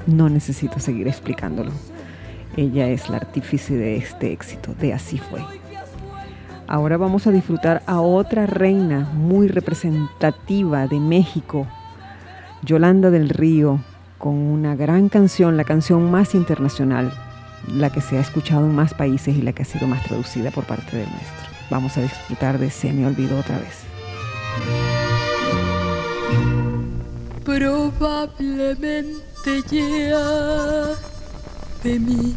no 0.09 0.29
necesito 0.29 0.81
seguir 0.81 1.07
explicándolo. 1.07 1.71
Ella 2.57 2.89
es 2.89 3.09
la 3.09 3.19
artífice 3.19 3.77
de 3.77 3.95
este 3.97 4.33
éxito, 4.33 4.75
de 4.81 4.93
Así 4.93 5.19
fue. 5.19 5.41
Ahora 6.67 6.97
vamos 6.97 7.29
a 7.29 7.31
disfrutar 7.31 7.85
a 7.87 8.01
otra 8.01 8.47
reina 8.47 9.09
muy 9.15 9.47
representativa 9.47 10.89
de 10.89 10.99
México, 10.99 11.69
Yolanda 12.63 13.11
del 13.11 13.29
Río, 13.29 13.79
con 14.19 14.35
una 14.35 14.75
gran 14.75 15.09
canción, 15.09 15.57
la 15.57 15.63
canción 15.63 16.11
más 16.11 16.35
internacional, 16.35 17.13
la 17.73 17.91
que 17.91 18.01
se 18.01 18.19
ha 18.19 18.21
escuchado 18.21 18.67
en 18.67 18.75
más 18.75 18.95
países 18.95 19.37
y 19.37 19.43
la 19.43 19.53
que 19.53 19.63
ha 19.63 19.67
sido 19.67 19.87
más 19.87 20.03
traducida 20.03 20.51
por 20.51 20.65
parte 20.65 20.97
del 20.97 21.07
maestro. 21.07 21.46
Vamos 21.71 21.97
a 21.97 22.03
disfrutar 22.03 22.59
de 22.59 22.71
Se 22.71 22.93
me 22.93 23.07
olvidó 23.07 23.39
otra 23.39 23.59
vez. 23.59 23.87
Probablemente 27.45 29.63
ya 29.71 30.89
de 31.83 31.99
mí 32.01 32.35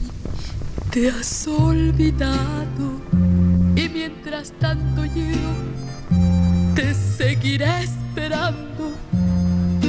te 0.92 1.10
has 1.10 1.48
olvidado 1.48 3.02
y 3.76 3.90
mientras 3.90 4.54
tanto 4.60 5.06
yo 5.06 5.24
te 6.76 6.94
seguiré 6.94 7.84
esperando. 7.84 8.92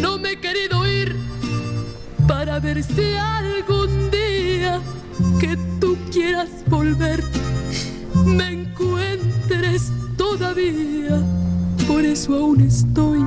No 0.01 0.19
me 0.19 0.33
he 0.33 0.41
querido 0.41 0.87
ir 0.87 1.17
para 2.27 2.59
ver 2.59 2.83
si 2.83 3.15
algún 3.15 4.11
día 4.11 4.81
que 5.39 5.57
tú 5.81 5.97
quieras 6.11 6.49
volver 6.67 7.23
me 8.25 8.51
encuentres 8.53 9.93
todavía. 10.17 11.23
Por 11.87 12.05
eso 12.05 12.35
aún 12.35 12.61
estoy 12.61 13.25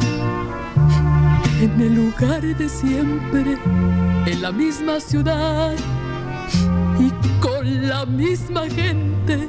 en 1.62 1.82
el 1.82 1.96
lugar 1.96 2.42
de 2.42 2.70
siempre, 2.70 3.58
en 4.26 4.42
la 4.42 4.52
misma 4.52 5.00
ciudad 5.00 5.76
y 7.00 7.10
con 7.40 7.88
la 7.88 8.06
misma 8.06 8.64
gente, 8.70 9.48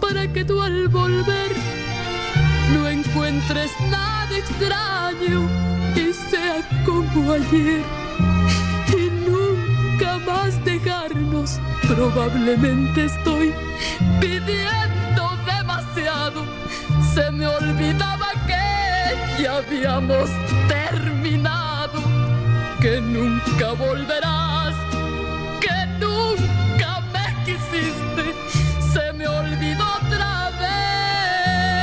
para 0.00 0.30
que 0.32 0.44
tú 0.44 0.60
al 0.60 0.88
volver 0.88 1.50
no 2.74 2.88
encuentres 2.88 3.70
nada 3.90 4.36
extraño 4.36 5.48
y 5.94 6.12
sea 6.30 6.62
como 6.86 7.32
ayer 7.32 7.82
y 8.88 9.30
nunca 9.30 10.18
más 10.26 10.64
dejarnos. 10.64 11.58
Probablemente 11.86 13.04
estoy 13.04 13.52
pidiendo 14.22 15.24
demasiado. 15.44 16.40
Se 17.12 17.30
me 17.32 17.46
olvidaba 17.46 18.28
que 18.46 19.42
ya 19.42 19.56
habíamos 19.56 20.30
terminado, 20.68 22.00
que 22.80 23.00
nunca 23.00 23.72
volverás, 23.72 24.74
que 25.60 25.86
nunca 25.98 27.00
me 27.12 27.26
quisiste. 27.44 28.24
Se 28.92 29.12
me 29.12 29.26
olvidó 29.26 29.84
otra 30.00 30.50
vez 30.62 31.82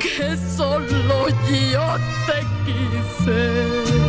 que 0.00 0.36
solo 0.56 1.28
yo 1.72 1.86
te 2.26 2.38
quise. 2.64 4.03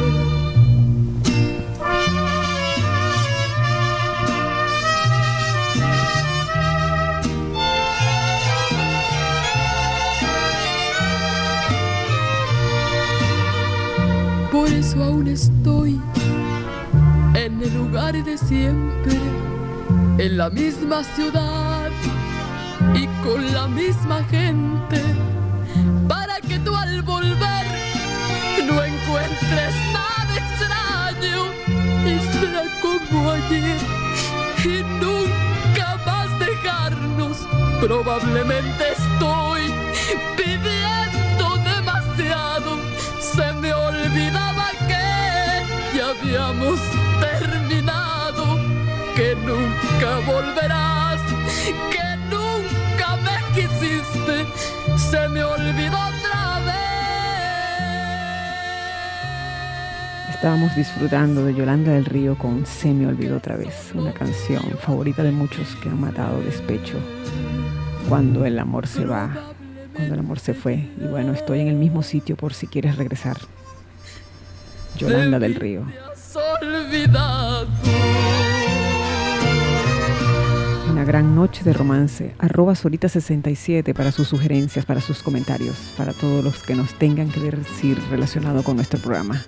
Eso 14.76 15.02
aún 15.04 15.28
estoy 15.28 16.02
en 17.34 17.62
el 17.62 17.74
lugar 17.74 18.14
de 18.14 18.38
siempre, 18.38 19.18
en 20.18 20.38
la 20.38 20.50
misma 20.50 21.02
ciudad 21.16 21.90
y 22.94 23.08
con 23.24 23.54
la 23.54 23.68
misma 23.68 24.24
gente, 24.26 25.02
para 26.10 26.42
que 26.42 26.60
tú 26.60 26.76
al 26.76 27.02
volver 27.04 27.66
no 28.68 28.84
encuentres 28.84 29.74
nada 29.94 30.34
extraño 30.44 31.40
y 32.06 32.20
sea 32.38 32.64
como 32.82 33.32
ayer 33.32 33.78
y 34.66 34.84
nunca 35.02 35.98
más 36.06 36.40
dejarnos. 36.40 37.38
Probablemente 37.80 38.84
estoy 38.92 39.62
habíamos 46.26 46.80
terminado, 47.20 48.58
que 49.16 49.36
nunca 49.36 50.20
volverás, 50.26 51.22
que 51.92 52.18
nunca 52.30 53.16
me 53.18 53.38
quisiste. 53.54 54.46
Se 54.98 55.30
me 55.30 55.44
olvidó 55.44 55.98
otra 55.98 56.60
vez. 56.66 56.76
Estábamos 60.34 60.76
disfrutando 60.76 61.46
de 61.46 61.54
Yolanda 61.54 61.92
del 61.92 62.06
Río 62.06 62.36
con 62.38 62.66
Se 62.66 62.92
me 62.92 63.06
olvidó 63.08 63.38
otra 63.38 63.56
vez, 63.56 63.92
una 63.94 64.12
canción 64.14 64.64
favorita 64.80 65.22
de 65.24 65.32
muchos 65.32 65.76
que 65.76 65.90
han 65.90 66.02
matado 66.02 66.42
despecho 66.42 66.98
cuando 68.10 68.46
el 68.46 68.58
amor 68.60 68.88
se 68.88 69.06
va, 69.06 69.54
cuando 69.94 70.14
el 70.14 70.20
amor 70.20 70.40
se 70.40 70.54
fue. 70.56 70.90
Y 71.00 71.06
bueno, 71.08 71.34
estoy 71.34 71.60
en 71.60 71.68
el 71.68 71.76
mismo 71.76 72.02
sitio 72.02 72.36
por 72.36 72.54
si 72.54 72.66
quieres 72.68 72.98
regresar. 72.98 73.38
Yolanda 74.98 75.40
del 75.40 75.56
Río. 75.56 75.86
Olvidado. 76.36 77.68
Una 80.92 81.06
gran 81.06 81.36
noche 81.36 81.64
de 81.64 81.72
romance. 81.72 82.36
Arroba 82.40 82.74
Solita67 82.74 83.94
para 83.94 84.12
sus 84.12 84.28
sugerencias, 84.28 84.86
para 84.86 85.02
sus 85.02 85.24
comentarios, 85.24 85.94
para 85.98 86.14
todos 86.14 86.44
los 86.44 86.64
que 86.64 86.76
nos 86.76 86.94
tengan 86.96 87.30
que 87.30 87.40
decir 87.40 87.98
relacionado 88.10 88.64
con 88.64 88.76
nuestro 88.76 89.00
programa. 89.00 89.44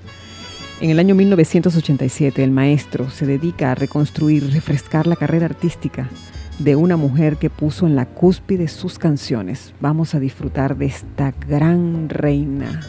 En 0.80 0.90
el 0.90 1.00
año 1.00 1.16
1987, 1.16 2.44
el 2.44 2.52
maestro 2.52 3.10
se 3.10 3.26
dedica 3.26 3.72
a 3.72 3.76
reconstruir 3.76 4.52
refrescar 4.54 5.08
la 5.08 5.16
carrera 5.16 5.48
artística 5.48 6.10
de 6.60 6.76
una 6.76 6.98
mujer 6.98 7.38
que 7.38 7.50
puso 7.50 7.86
en 7.86 7.96
la 7.96 8.06
cúspide 8.06 8.68
sus 8.68 8.98
canciones. 8.98 9.74
Vamos 9.82 10.16
a 10.16 10.20
disfrutar 10.20 10.78
de 10.78 10.86
esta 10.86 11.34
gran 11.48 12.10
reina 12.10 12.82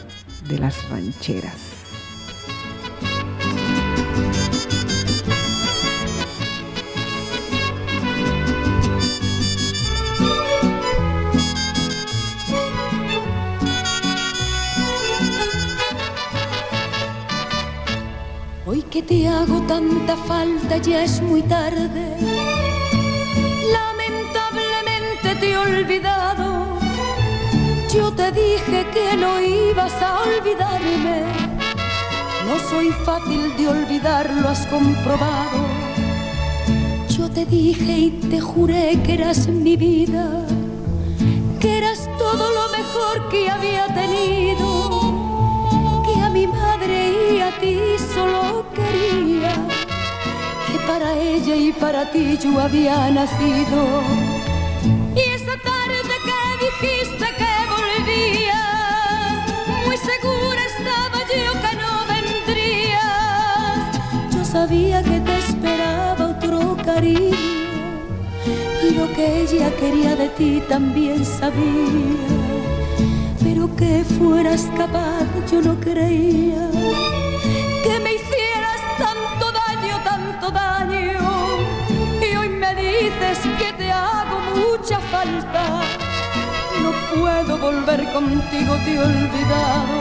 de 0.49 0.59
las 0.59 0.89
rancheras. 0.89 1.68
Que 18.99 19.03
te 19.03 19.29
hago 19.29 19.61
tanta 19.69 20.17
falta 20.17 20.79
ya 20.79 21.05
es 21.05 21.21
muy 21.21 21.43
tarde. 21.43 22.05
Lamentablemente 23.79 25.37
te 25.39 25.53
he 25.53 25.57
olvidado. 25.57 26.79
Yo 27.95 28.13
te 28.13 28.33
dije 28.33 28.87
que 28.93 29.17
no 29.17 29.41
ibas 29.41 29.93
a 30.03 30.23
olvidarme. 30.23 31.23
No 32.47 32.59
soy 32.71 32.89
fácil 33.07 33.57
de 33.57 33.69
olvidar, 33.69 34.29
lo 34.43 34.49
has 34.49 34.67
comprobado. 34.67 35.61
Yo 37.17 37.31
te 37.31 37.47
dije 37.47 37.93
y 38.07 38.11
te 38.31 38.41
juré 38.41 38.99
que 39.05 39.15
eras 39.15 39.47
mi 39.47 39.77
vida, 39.77 40.45
que 41.61 41.79
eras 41.79 42.09
todo 42.19 42.45
lo 42.59 42.65
mejor 42.77 43.29
que 43.29 43.49
había 43.49 43.87
tenido, 43.95 44.98
a 46.89 46.95
mi 46.95 46.95
madre 46.95 47.35
y 47.35 47.41
a 47.41 47.51
ti 47.61 47.79
solo 48.15 48.65
quería, 48.75 49.55
que 50.67 50.79
para 50.87 51.15
ella 51.15 51.55
y 51.55 51.73
para 51.73 52.11
ti 52.11 52.39
yo 52.39 52.61
había 52.61 53.11
nacido. 53.11 54.03
Y 55.15 55.21
esa 55.21 55.57
tarde 55.63 56.15
que 56.27 56.41
dijiste 56.65 57.27
que 57.39 57.53
volvías, 57.75 59.37
muy 59.87 59.97
segura 59.97 60.61
estaba 60.67 61.19
yo 61.23 61.53
que 61.63 61.73
no 61.77 61.93
vendrías. 62.15 63.81
Yo 64.35 64.45
sabía 64.45 65.03
que 65.03 65.21
te 65.21 65.39
esperaba 65.39 66.29
otro 66.31 66.77
cariño 66.85 67.37
y 68.83 68.91
lo 68.95 69.13
que 69.15 69.43
ella 69.43 69.71
quería 69.77 70.17
de 70.17 70.29
ti 70.31 70.63
también 70.69 71.25
sabía 71.25 72.48
pero 73.59 73.75
que 73.75 74.05
fueras 74.05 74.69
capaz 74.77 75.27
yo 75.51 75.61
no 75.61 75.75
creía 75.81 76.71
que 77.83 77.99
me 78.05 78.15
hicieras 78.15 78.81
tanto 78.99 79.51
daño, 79.51 79.97
tanto 80.05 80.51
daño. 80.51 81.19
Y 82.23 82.37
hoy 82.37 82.49
me 82.51 82.73
dices 82.77 83.39
que 83.59 83.73
te 83.73 83.91
hago 83.91 84.39
mucha 84.55 85.01
falta. 85.01 85.81
No 86.83 86.93
puedo 87.13 87.59
volver 87.59 88.05
contigo, 88.13 88.77
te 88.85 88.95
he 88.95 89.01
olvidado. 89.01 89.97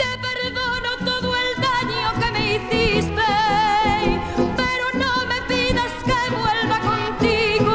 Te 0.00 0.10
perdono 0.26 0.90
todo 1.04 1.34
el 1.44 1.50
daño 1.68 2.06
que 2.20 2.30
me 2.32 2.42
hiciste. 2.54 3.30
Pero 4.60 4.84
no 5.02 5.12
me 5.30 5.38
pidas 5.52 5.92
que 6.08 6.20
vuelva 6.38 6.78
contigo. 6.90 7.74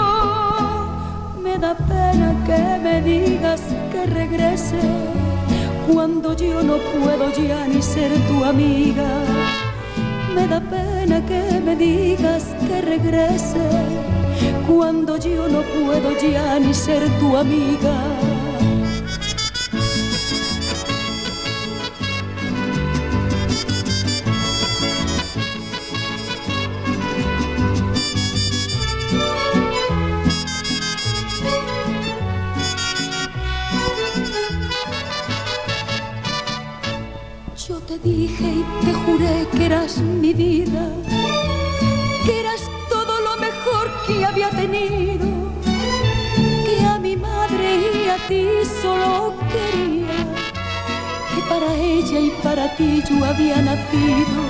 Me 1.44 1.58
da 1.58 1.74
pena 1.76 2.30
que 2.46 2.80
me 2.82 3.02
digas 3.02 3.75
regrese 4.06 4.80
cuando 5.92 6.34
yo 6.36 6.62
no 6.64 6.78
puedo 6.78 7.30
ya 7.32 7.68
ni 7.68 7.82
ser 7.82 8.12
tu 8.28 8.44
amiga. 8.44 9.08
Me 10.34 10.48
da 10.48 10.60
pena 10.60 11.26
que 11.26 11.62
me 11.64 11.76
digas 11.76 12.56
que 12.68 12.82
regrese 12.82 13.68
cuando 14.68 15.18
yo 15.18 15.48
no 15.48 15.62
puedo 15.62 16.12
ya 16.20 16.60
ni 16.60 16.74
ser 16.74 17.04
tu 17.20 17.38
amiga. 17.38 18.15
Dije 38.06 38.50
y 38.62 38.86
te 38.86 38.94
juré 38.94 39.48
que 39.52 39.66
eras 39.66 39.98
mi 39.98 40.32
vida, 40.32 40.84
que 42.24 42.40
eras 42.40 42.62
todo 42.88 43.20
lo 43.28 43.36
mejor 43.38 43.86
que 44.06 44.24
había 44.24 44.50
tenido, 44.52 45.26
que 46.66 46.86
a 46.86 47.00
mi 47.00 47.16
madre 47.18 47.68
y 48.06 48.10
a 48.10 48.18
ti 48.28 48.48
solo 48.82 49.34
quería, 49.52 50.18
que 51.34 51.42
para 51.50 51.74
ella 51.74 52.20
y 52.20 52.32
para 52.44 52.76
ti 52.76 53.04
yo 53.10 53.26
había 53.26 53.60
nacido. 53.62 54.45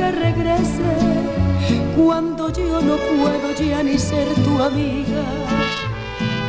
Que 0.00 0.10
regrese 0.12 0.90
cuando 1.94 2.50
yo 2.50 2.80
no 2.80 2.96
puedo 2.96 3.48
ya 3.52 3.82
ni 3.82 3.98
ser 3.98 4.28
tu 4.44 4.62
amiga. 4.62 5.24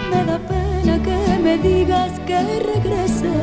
Me 0.10 0.24
da 0.30 0.38
pena 0.52 0.96
que 1.08 1.20
me 1.46 1.58
digas 1.58 2.12
que 2.28 2.40
regrese 2.72 3.34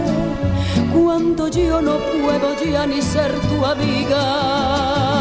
cuando 0.94 1.48
yo 1.48 1.82
no 1.82 1.96
puedo 1.98 2.48
ya 2.64 2.86
ni 2.86 3.02
ser 3.02 3.32
tu 3.50 3.56
amiga. 3.74 5.17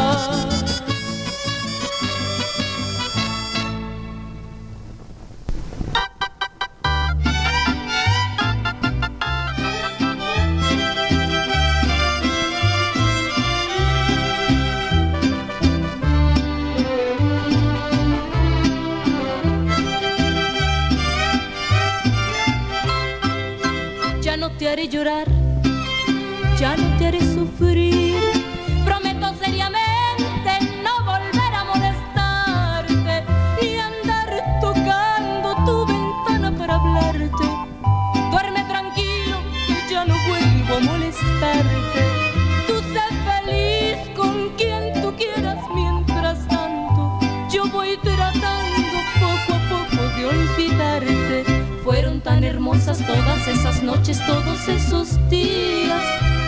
Hermosas 52.78 53.06
todas 53.06 53.48
esas 53.48 53.82
noches, 53.82 54.20
todos 54.26 54.68
esos 54.68 55.28
días, 55.28 56.02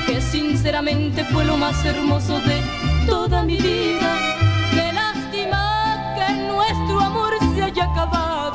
que 0.06 0.20
sinceramente 0.20 1.24
fue 1.24 1.44
lo 1.44 1.56
más 1.56 1.84
hermoso 1.84 2.38
de 2.40 2.60
toda 3.06 3.42
mi 3.42 3.56
vida. 3.56 4.16
Qué 4.70 4.92
lástima 4.92 6.14
que 6.14 6.32
nuestro 6.52 7.00
amor 7.00 7.32
se 7.54 7.62
haya 7.62 7.84
acabado 7.84 8.49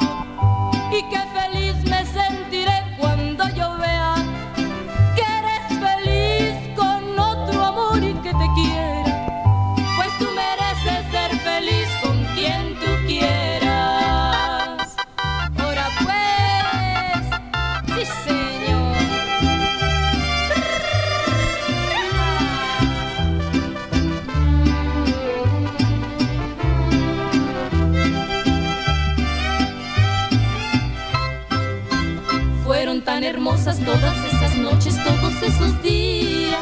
esos 35.45 35.81
días, 35.83 36.61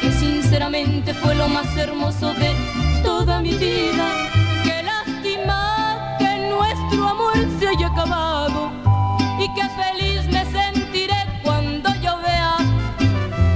que 0.00 0.10
sinceramente 0.12 1.14
fue 1.14 1.34
lo 1.34 1.48
más 1.48 1.76
hermoso 1.76 2.32
de 2.34 2.50
toda 3.02 3.40
mi 3.40 3.54
vida. 3.54 4.06
Qué 4.64 4.82
lástima 4.82 6.16
que 6.18 6.48
nuestro 6.48 7.08
amor 7.08 7.34
se 7.58 7.68
haya 7.68 7.86
acabado 7.88 8.70
y 9.38 9.46
qué 9.54 9.66
feliz 9.82 10.26
me 10.26 10.44
sentiré 10.50 11.14
cuando 11.42 11.88
yo 12.02 12.18
vea 12.20 12.56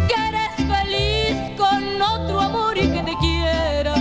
que 0.08 0.14
eres 0.28 0.54
feliz 0.56 1.56
con 1.56 2.02
otro 2.02 2.40
amor 2.40 2.76
y 2.78 2.88
que 2.88 3.02
te 3.02 3.14
quiera. 3.18 3.94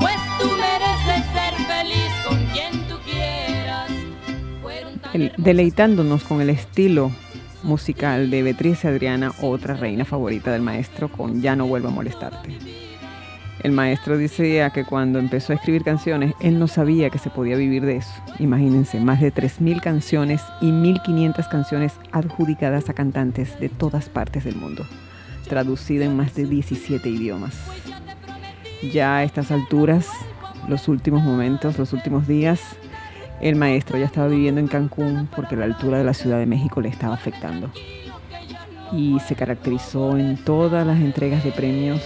Pues 0.00 0.16
tú 0.38 0.48
mereces 0.56 1.24
ser 1.32 1.54
feliz 1.66 2.10
con 2.26 2.38
quien 2.52 2.88
tú 2.88 2.96
quieras. 3.04 3.90
Fueron 4.62 4.98
tan 5.00 5.14
El- 5.14 5.32
deleitándonos 5.36 6.22
con 6.24 6.40
el 6.40 6.50
estilo 6.50 7.10
musical 7.62 8.30
de 8.30 8.42
Beatriz 8.42 8.84
Adriana, 8.84 9.32
otra 9.42 9.74
reina 9.74 10.04
favorita 10.04 10.52
del 10.52 10.62
maestro, 10.62 11.08
con 11.08 11.42
Ya 11.42 11.56
no 11.56 11.66
vuelvo 11.66 11.88
a 11.88 11.92
molestarte. 11.92 12.56
El 13.62 13.72
maestro 13.72 14.16
decía 14.16 14.70
que 14.70 14.84
cuando 14.84 15.18
empezó 15.18 15.52
a 15.52 15.56
escribir 15.56 15.84
canciones, 15.84 16.32
él 16.40 16.58
no 16.58 16.66
sabía 16.66 17.10
que 17.10 17.18
se 17.18 17.28
podía 17.28 17.56
vivir 17.56 17.84
de 17.84 17.96
eso. 17.96 18.12
Imagínense, 18.38 18.98
más 19.00 19.20
de 19.20 19.34
3.000 19.34 19.82
canciones 19.82 20.42
y 20.62 20.70
1.500 20.70 21.48
canciones 21.50 21.92
adjudicadas 22.10 22.88
a 22.88 22.94
cantantes 22.94 23.60
de 23.60 23.68
todas 23.68 24.08
partes 24.08 24.44
del 24.44 24.56
mundo, 24.56 24.86
traducida 25.46 26.06
en 26.06 26.16
más 26.16 26.34
de 26.34 26.46
17 26.46 27.06
idiomas. 27.08 27.54
Ya 28.94 29.18
a 29.18 29.24
estas 29.24 29.50
alturas, 29.50 30.08
los 30.66 30.88
últimos 30.88 31.22
momentos, 31.22 31.78
los 31.78 31.92
últimos 31.92 32.26
días, 32.26 32.60
el 33.40 33.56
maestro 33.56 33.98
ya 33.98 34.04
estaba 34.04 34.28
viviendo 34.28 34.60
en 34.60 34.68
Cancún 34.68 35.28
porque 35.34 35.56
la 35.56 35.64
altura 35.64 35.98
de 35.98 36.04
la 36.04 36.14
Ciudad 36.14 36.38
de 36.38 36.46
México 36.46 36.80
le 36.80 36.88
estaba 36.88 37.14
afectando. 37.14 37.70
Y 38.92 39.18
se 39.20 39.34
caracterizó 39.34 40.16
en 40.16 40.36
todas 40.36 40.86
las 40.86 41.00
entregas 41.00 41.44
de 41.44 41.52
premios 41.52 42.02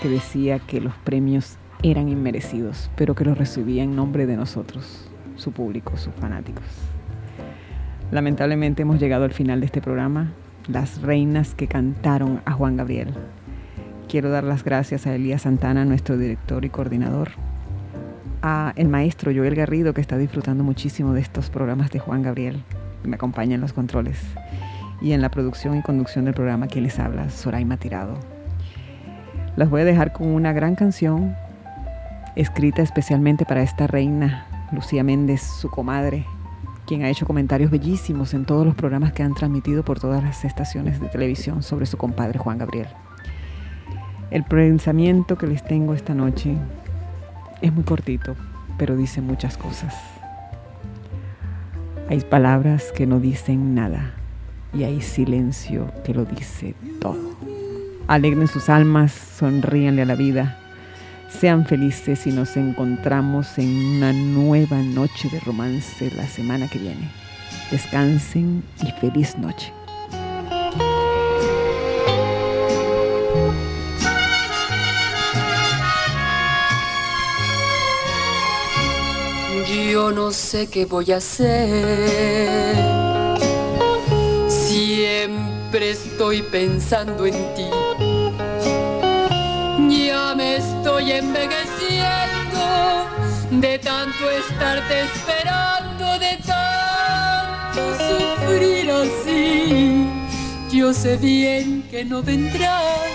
que 0.00 0.08
decía 0.08 0.60
que 0.60 0.80
los 0.80 0.94
premios 0.94 1.58
eran 1.82 2.08
inmerecidos, 2.08 2.90
pero 2.96 3.14
que 3.14 3.24
los 3.24 3.36
recibía 3.36 3.82
en 3.82 3.96
nombre 3.96 4.26
de 4.26 4.36
nosotros, 4.36 5.08
su 5.36 5.52
público, 5.52 5.96
sus 5.96 6.14
fanáticos. 6.14 6.64
Lamentablemente 8.10 8.82
hemos 8.82 9.00
llegado 9.00 9.24
al 9.24 9.32
final 9.32 9.60
de 9.60 9.66
este 9.66 9.82
programa, 9.82 10.32
las 10.68 11.02
reinas 11.02 11.54
que 11.54 11.66
cantaron 11.66 12.40
a 12.46 12.52
Juan 12.52 12.76
Gabriel. 12.76 13.12
Quiero 14.08 14.30
dar 14.30 14.44
las 14.44 14.64
gracias 14.64 15.06
a 15.06 15.14
Elías 15.14 15.42
Santana, 15.42 15.84
nuestro 15.84 16.16
director 16.16 16.64
y 16.64 16.70
coordinador, 16.70 17.32
a 18.42 18.72
el 18.76 18.88
maestro 18.88 19.32
Joel 19.34 19.54
Garrido, 19.54 19.94
que 19.94 20.00
está 20.00 20.16
disfrutando 20.16 20.64
muchísimo 20.64 21.12
de 21.12 21.20
estos 21.20 21.50
programas 21.50 21.90
de 21.90 21.98
Juan 21.98 22.22
Gabriel, 22.22 22.62
que 23.02 23.08
me 23.08 23.16
acompaña 23.16 23.54
en 23.54 23.60
los 23.60 23.72
controles, 23.72 24.20
y 25.00 25.12
en 25.12 25.20
la 25.20 25.30
producción 25.30 25.76
y 25.76 25.82
conducción 25.82 26.24
del 26.24 26.34
programa, 26.34 26.66
quien 26.66 26.84
les 26.84 26.98
habla, 26.98 27.30
Soraima 27.30 27.76
Tirado. 27.76 28.18
Las 29.56 29.70
voy 29.70 29.82
a 29.82 29.84
dejar 29.84 30.12
con 30.12 30.28
una 30.28 30.52
gran 30.52 30.74
canción, 30.74 31.34
escrita 32.36 32.82
especialmente 32.82 33.44
para 33.44 33.62
esta 33.62 33.86
reina, 33.86 34.46
Lucía 34.72 35.02
Méndez, 35.02 35.42
su 35.42 35.70
comadre, 35.70 36.24
quien 36.86 37.02
ha 37.04 37.10
hecho 37.10 37.26
comentarios 37.26 37.70
bellísimos 37.70 38.34
en 38.34 38.44
todos 38.44 38.64
los 38.64 38.74
programas 38.74 39.12
que 39.12 39.22
han 39.22 39.34
transmitido 39.34 39.84
por 39.84 40.00
todas 40.00 40.22
las 40.22 40.44
estaciones 40.44 41.00
de 41.00 41.08
televisión 41.08 41.62
sobre 41.62 41.86
su 41.86 41.96
compadre 41.96 42.38
Juan 42.38 42.58
Gabriel. 42.58 42.88
El 44.30 44.44
pensamiento 44.44 45.38
que 45.38 45.46
les 45.46 45.64
tengo 45.64 45.94
esta 45.94 46.14
noche 46.14 46.56
es 47.60 47.72
muy 47.72 47.84
cortito, 47.84 48.36
pero 48.78 48.96
dice 48.96 49.20
muchas 49.20 49.56
cosas. 49.56 49.94
Hay 52.08 52.20
palabras 52.20 52.92
que 52.94 53.06
no 53.06 53.20
dicen 53.20 53.74
nada 53.74 54.14
y 54.72 54.84
hay 54.84 55.00
silencio 55.00 55.92
que 56.04 56.14
lo 56.14 56.24
dice 56.24 56.74
todo. 57.00 57.36
Alegren 58.06 58.48
sus 58.48 58.68
almas, 58.68 59.12
sonríenle 59.12 60.02
a 60.02 60.06
la 60.06 60.14
vida 60.14 60.58
sean 61.28 61.66
felices 61.66 62.26
y 62.26 62.32
nos 62.32 62.56
encontramos 62.56 63.58
en 63.58 63.96
una 63.96 64.12
nueva 64.12 64.78
noche 64.78 65.28
de 65.30 65.40
romance 65.40 66.10
la 66.16 66.26
semana 66.26 66.68
que 66.68 66.78
viene. 66.78 67.08
Descansen 67.70 68.64
y 68.82 68.90
feliz 68.92 69.36
noche. 69.36 69.72
Yo 79.90 80.10
no 80.12 80.30
sé 80.32 80.68
qué 80.68 80.84
voy 80.84 81.12
a 81.12 81.16
hacer. 81.16 82.76
Siempre 84.48 85.90
estoy 85.90 86.42
pensando 86.42 87.26
en 87.26 87.34
ti 87.54 87.64
estoy 90.58 91.12
envejeciendo 91.12 92.60
de 93.50 93.78
tanto 93.78 94.30
estarte 94.30 95.02
esperando, 95.02 96.18
de 96.18 96.38
tanto 96.46 97.80
sufrir 98.08 98.90
así. 98.90 100.06
Yo 100.72 100.92
sé 100.92 101.16
bien 101.16 101.82
que 101.90 102.04
no 102.04 102.22
vendrás, 102.22 103.10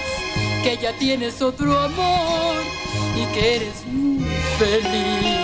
que 0.63 0.77
ya 0.81 0.91
tienes 0.97 1.41
otro 1.41 1.77
amor 1.77 2.55
y 3.15 3.25
que 3.33 3.55
eres 3.55 3.85
muy 3.87 4.25
feliz. 4.57 5.42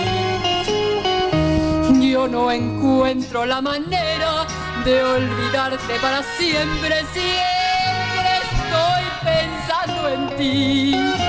Yo 2.19 2.27
no 2.27 2.51
encuentro 2.51 3.45
la 3.45 3.61
manera 3.61 4.45
de 4.83 5.01
olvidarte 5.01 5.93
para 6.01 6.21
siempre, 6.37 6.97
siempre 7.13 8.29
estoy 8.43 9.03
pensando 9.23 10.09
en 10.09 10.37
ti 10.37 11.28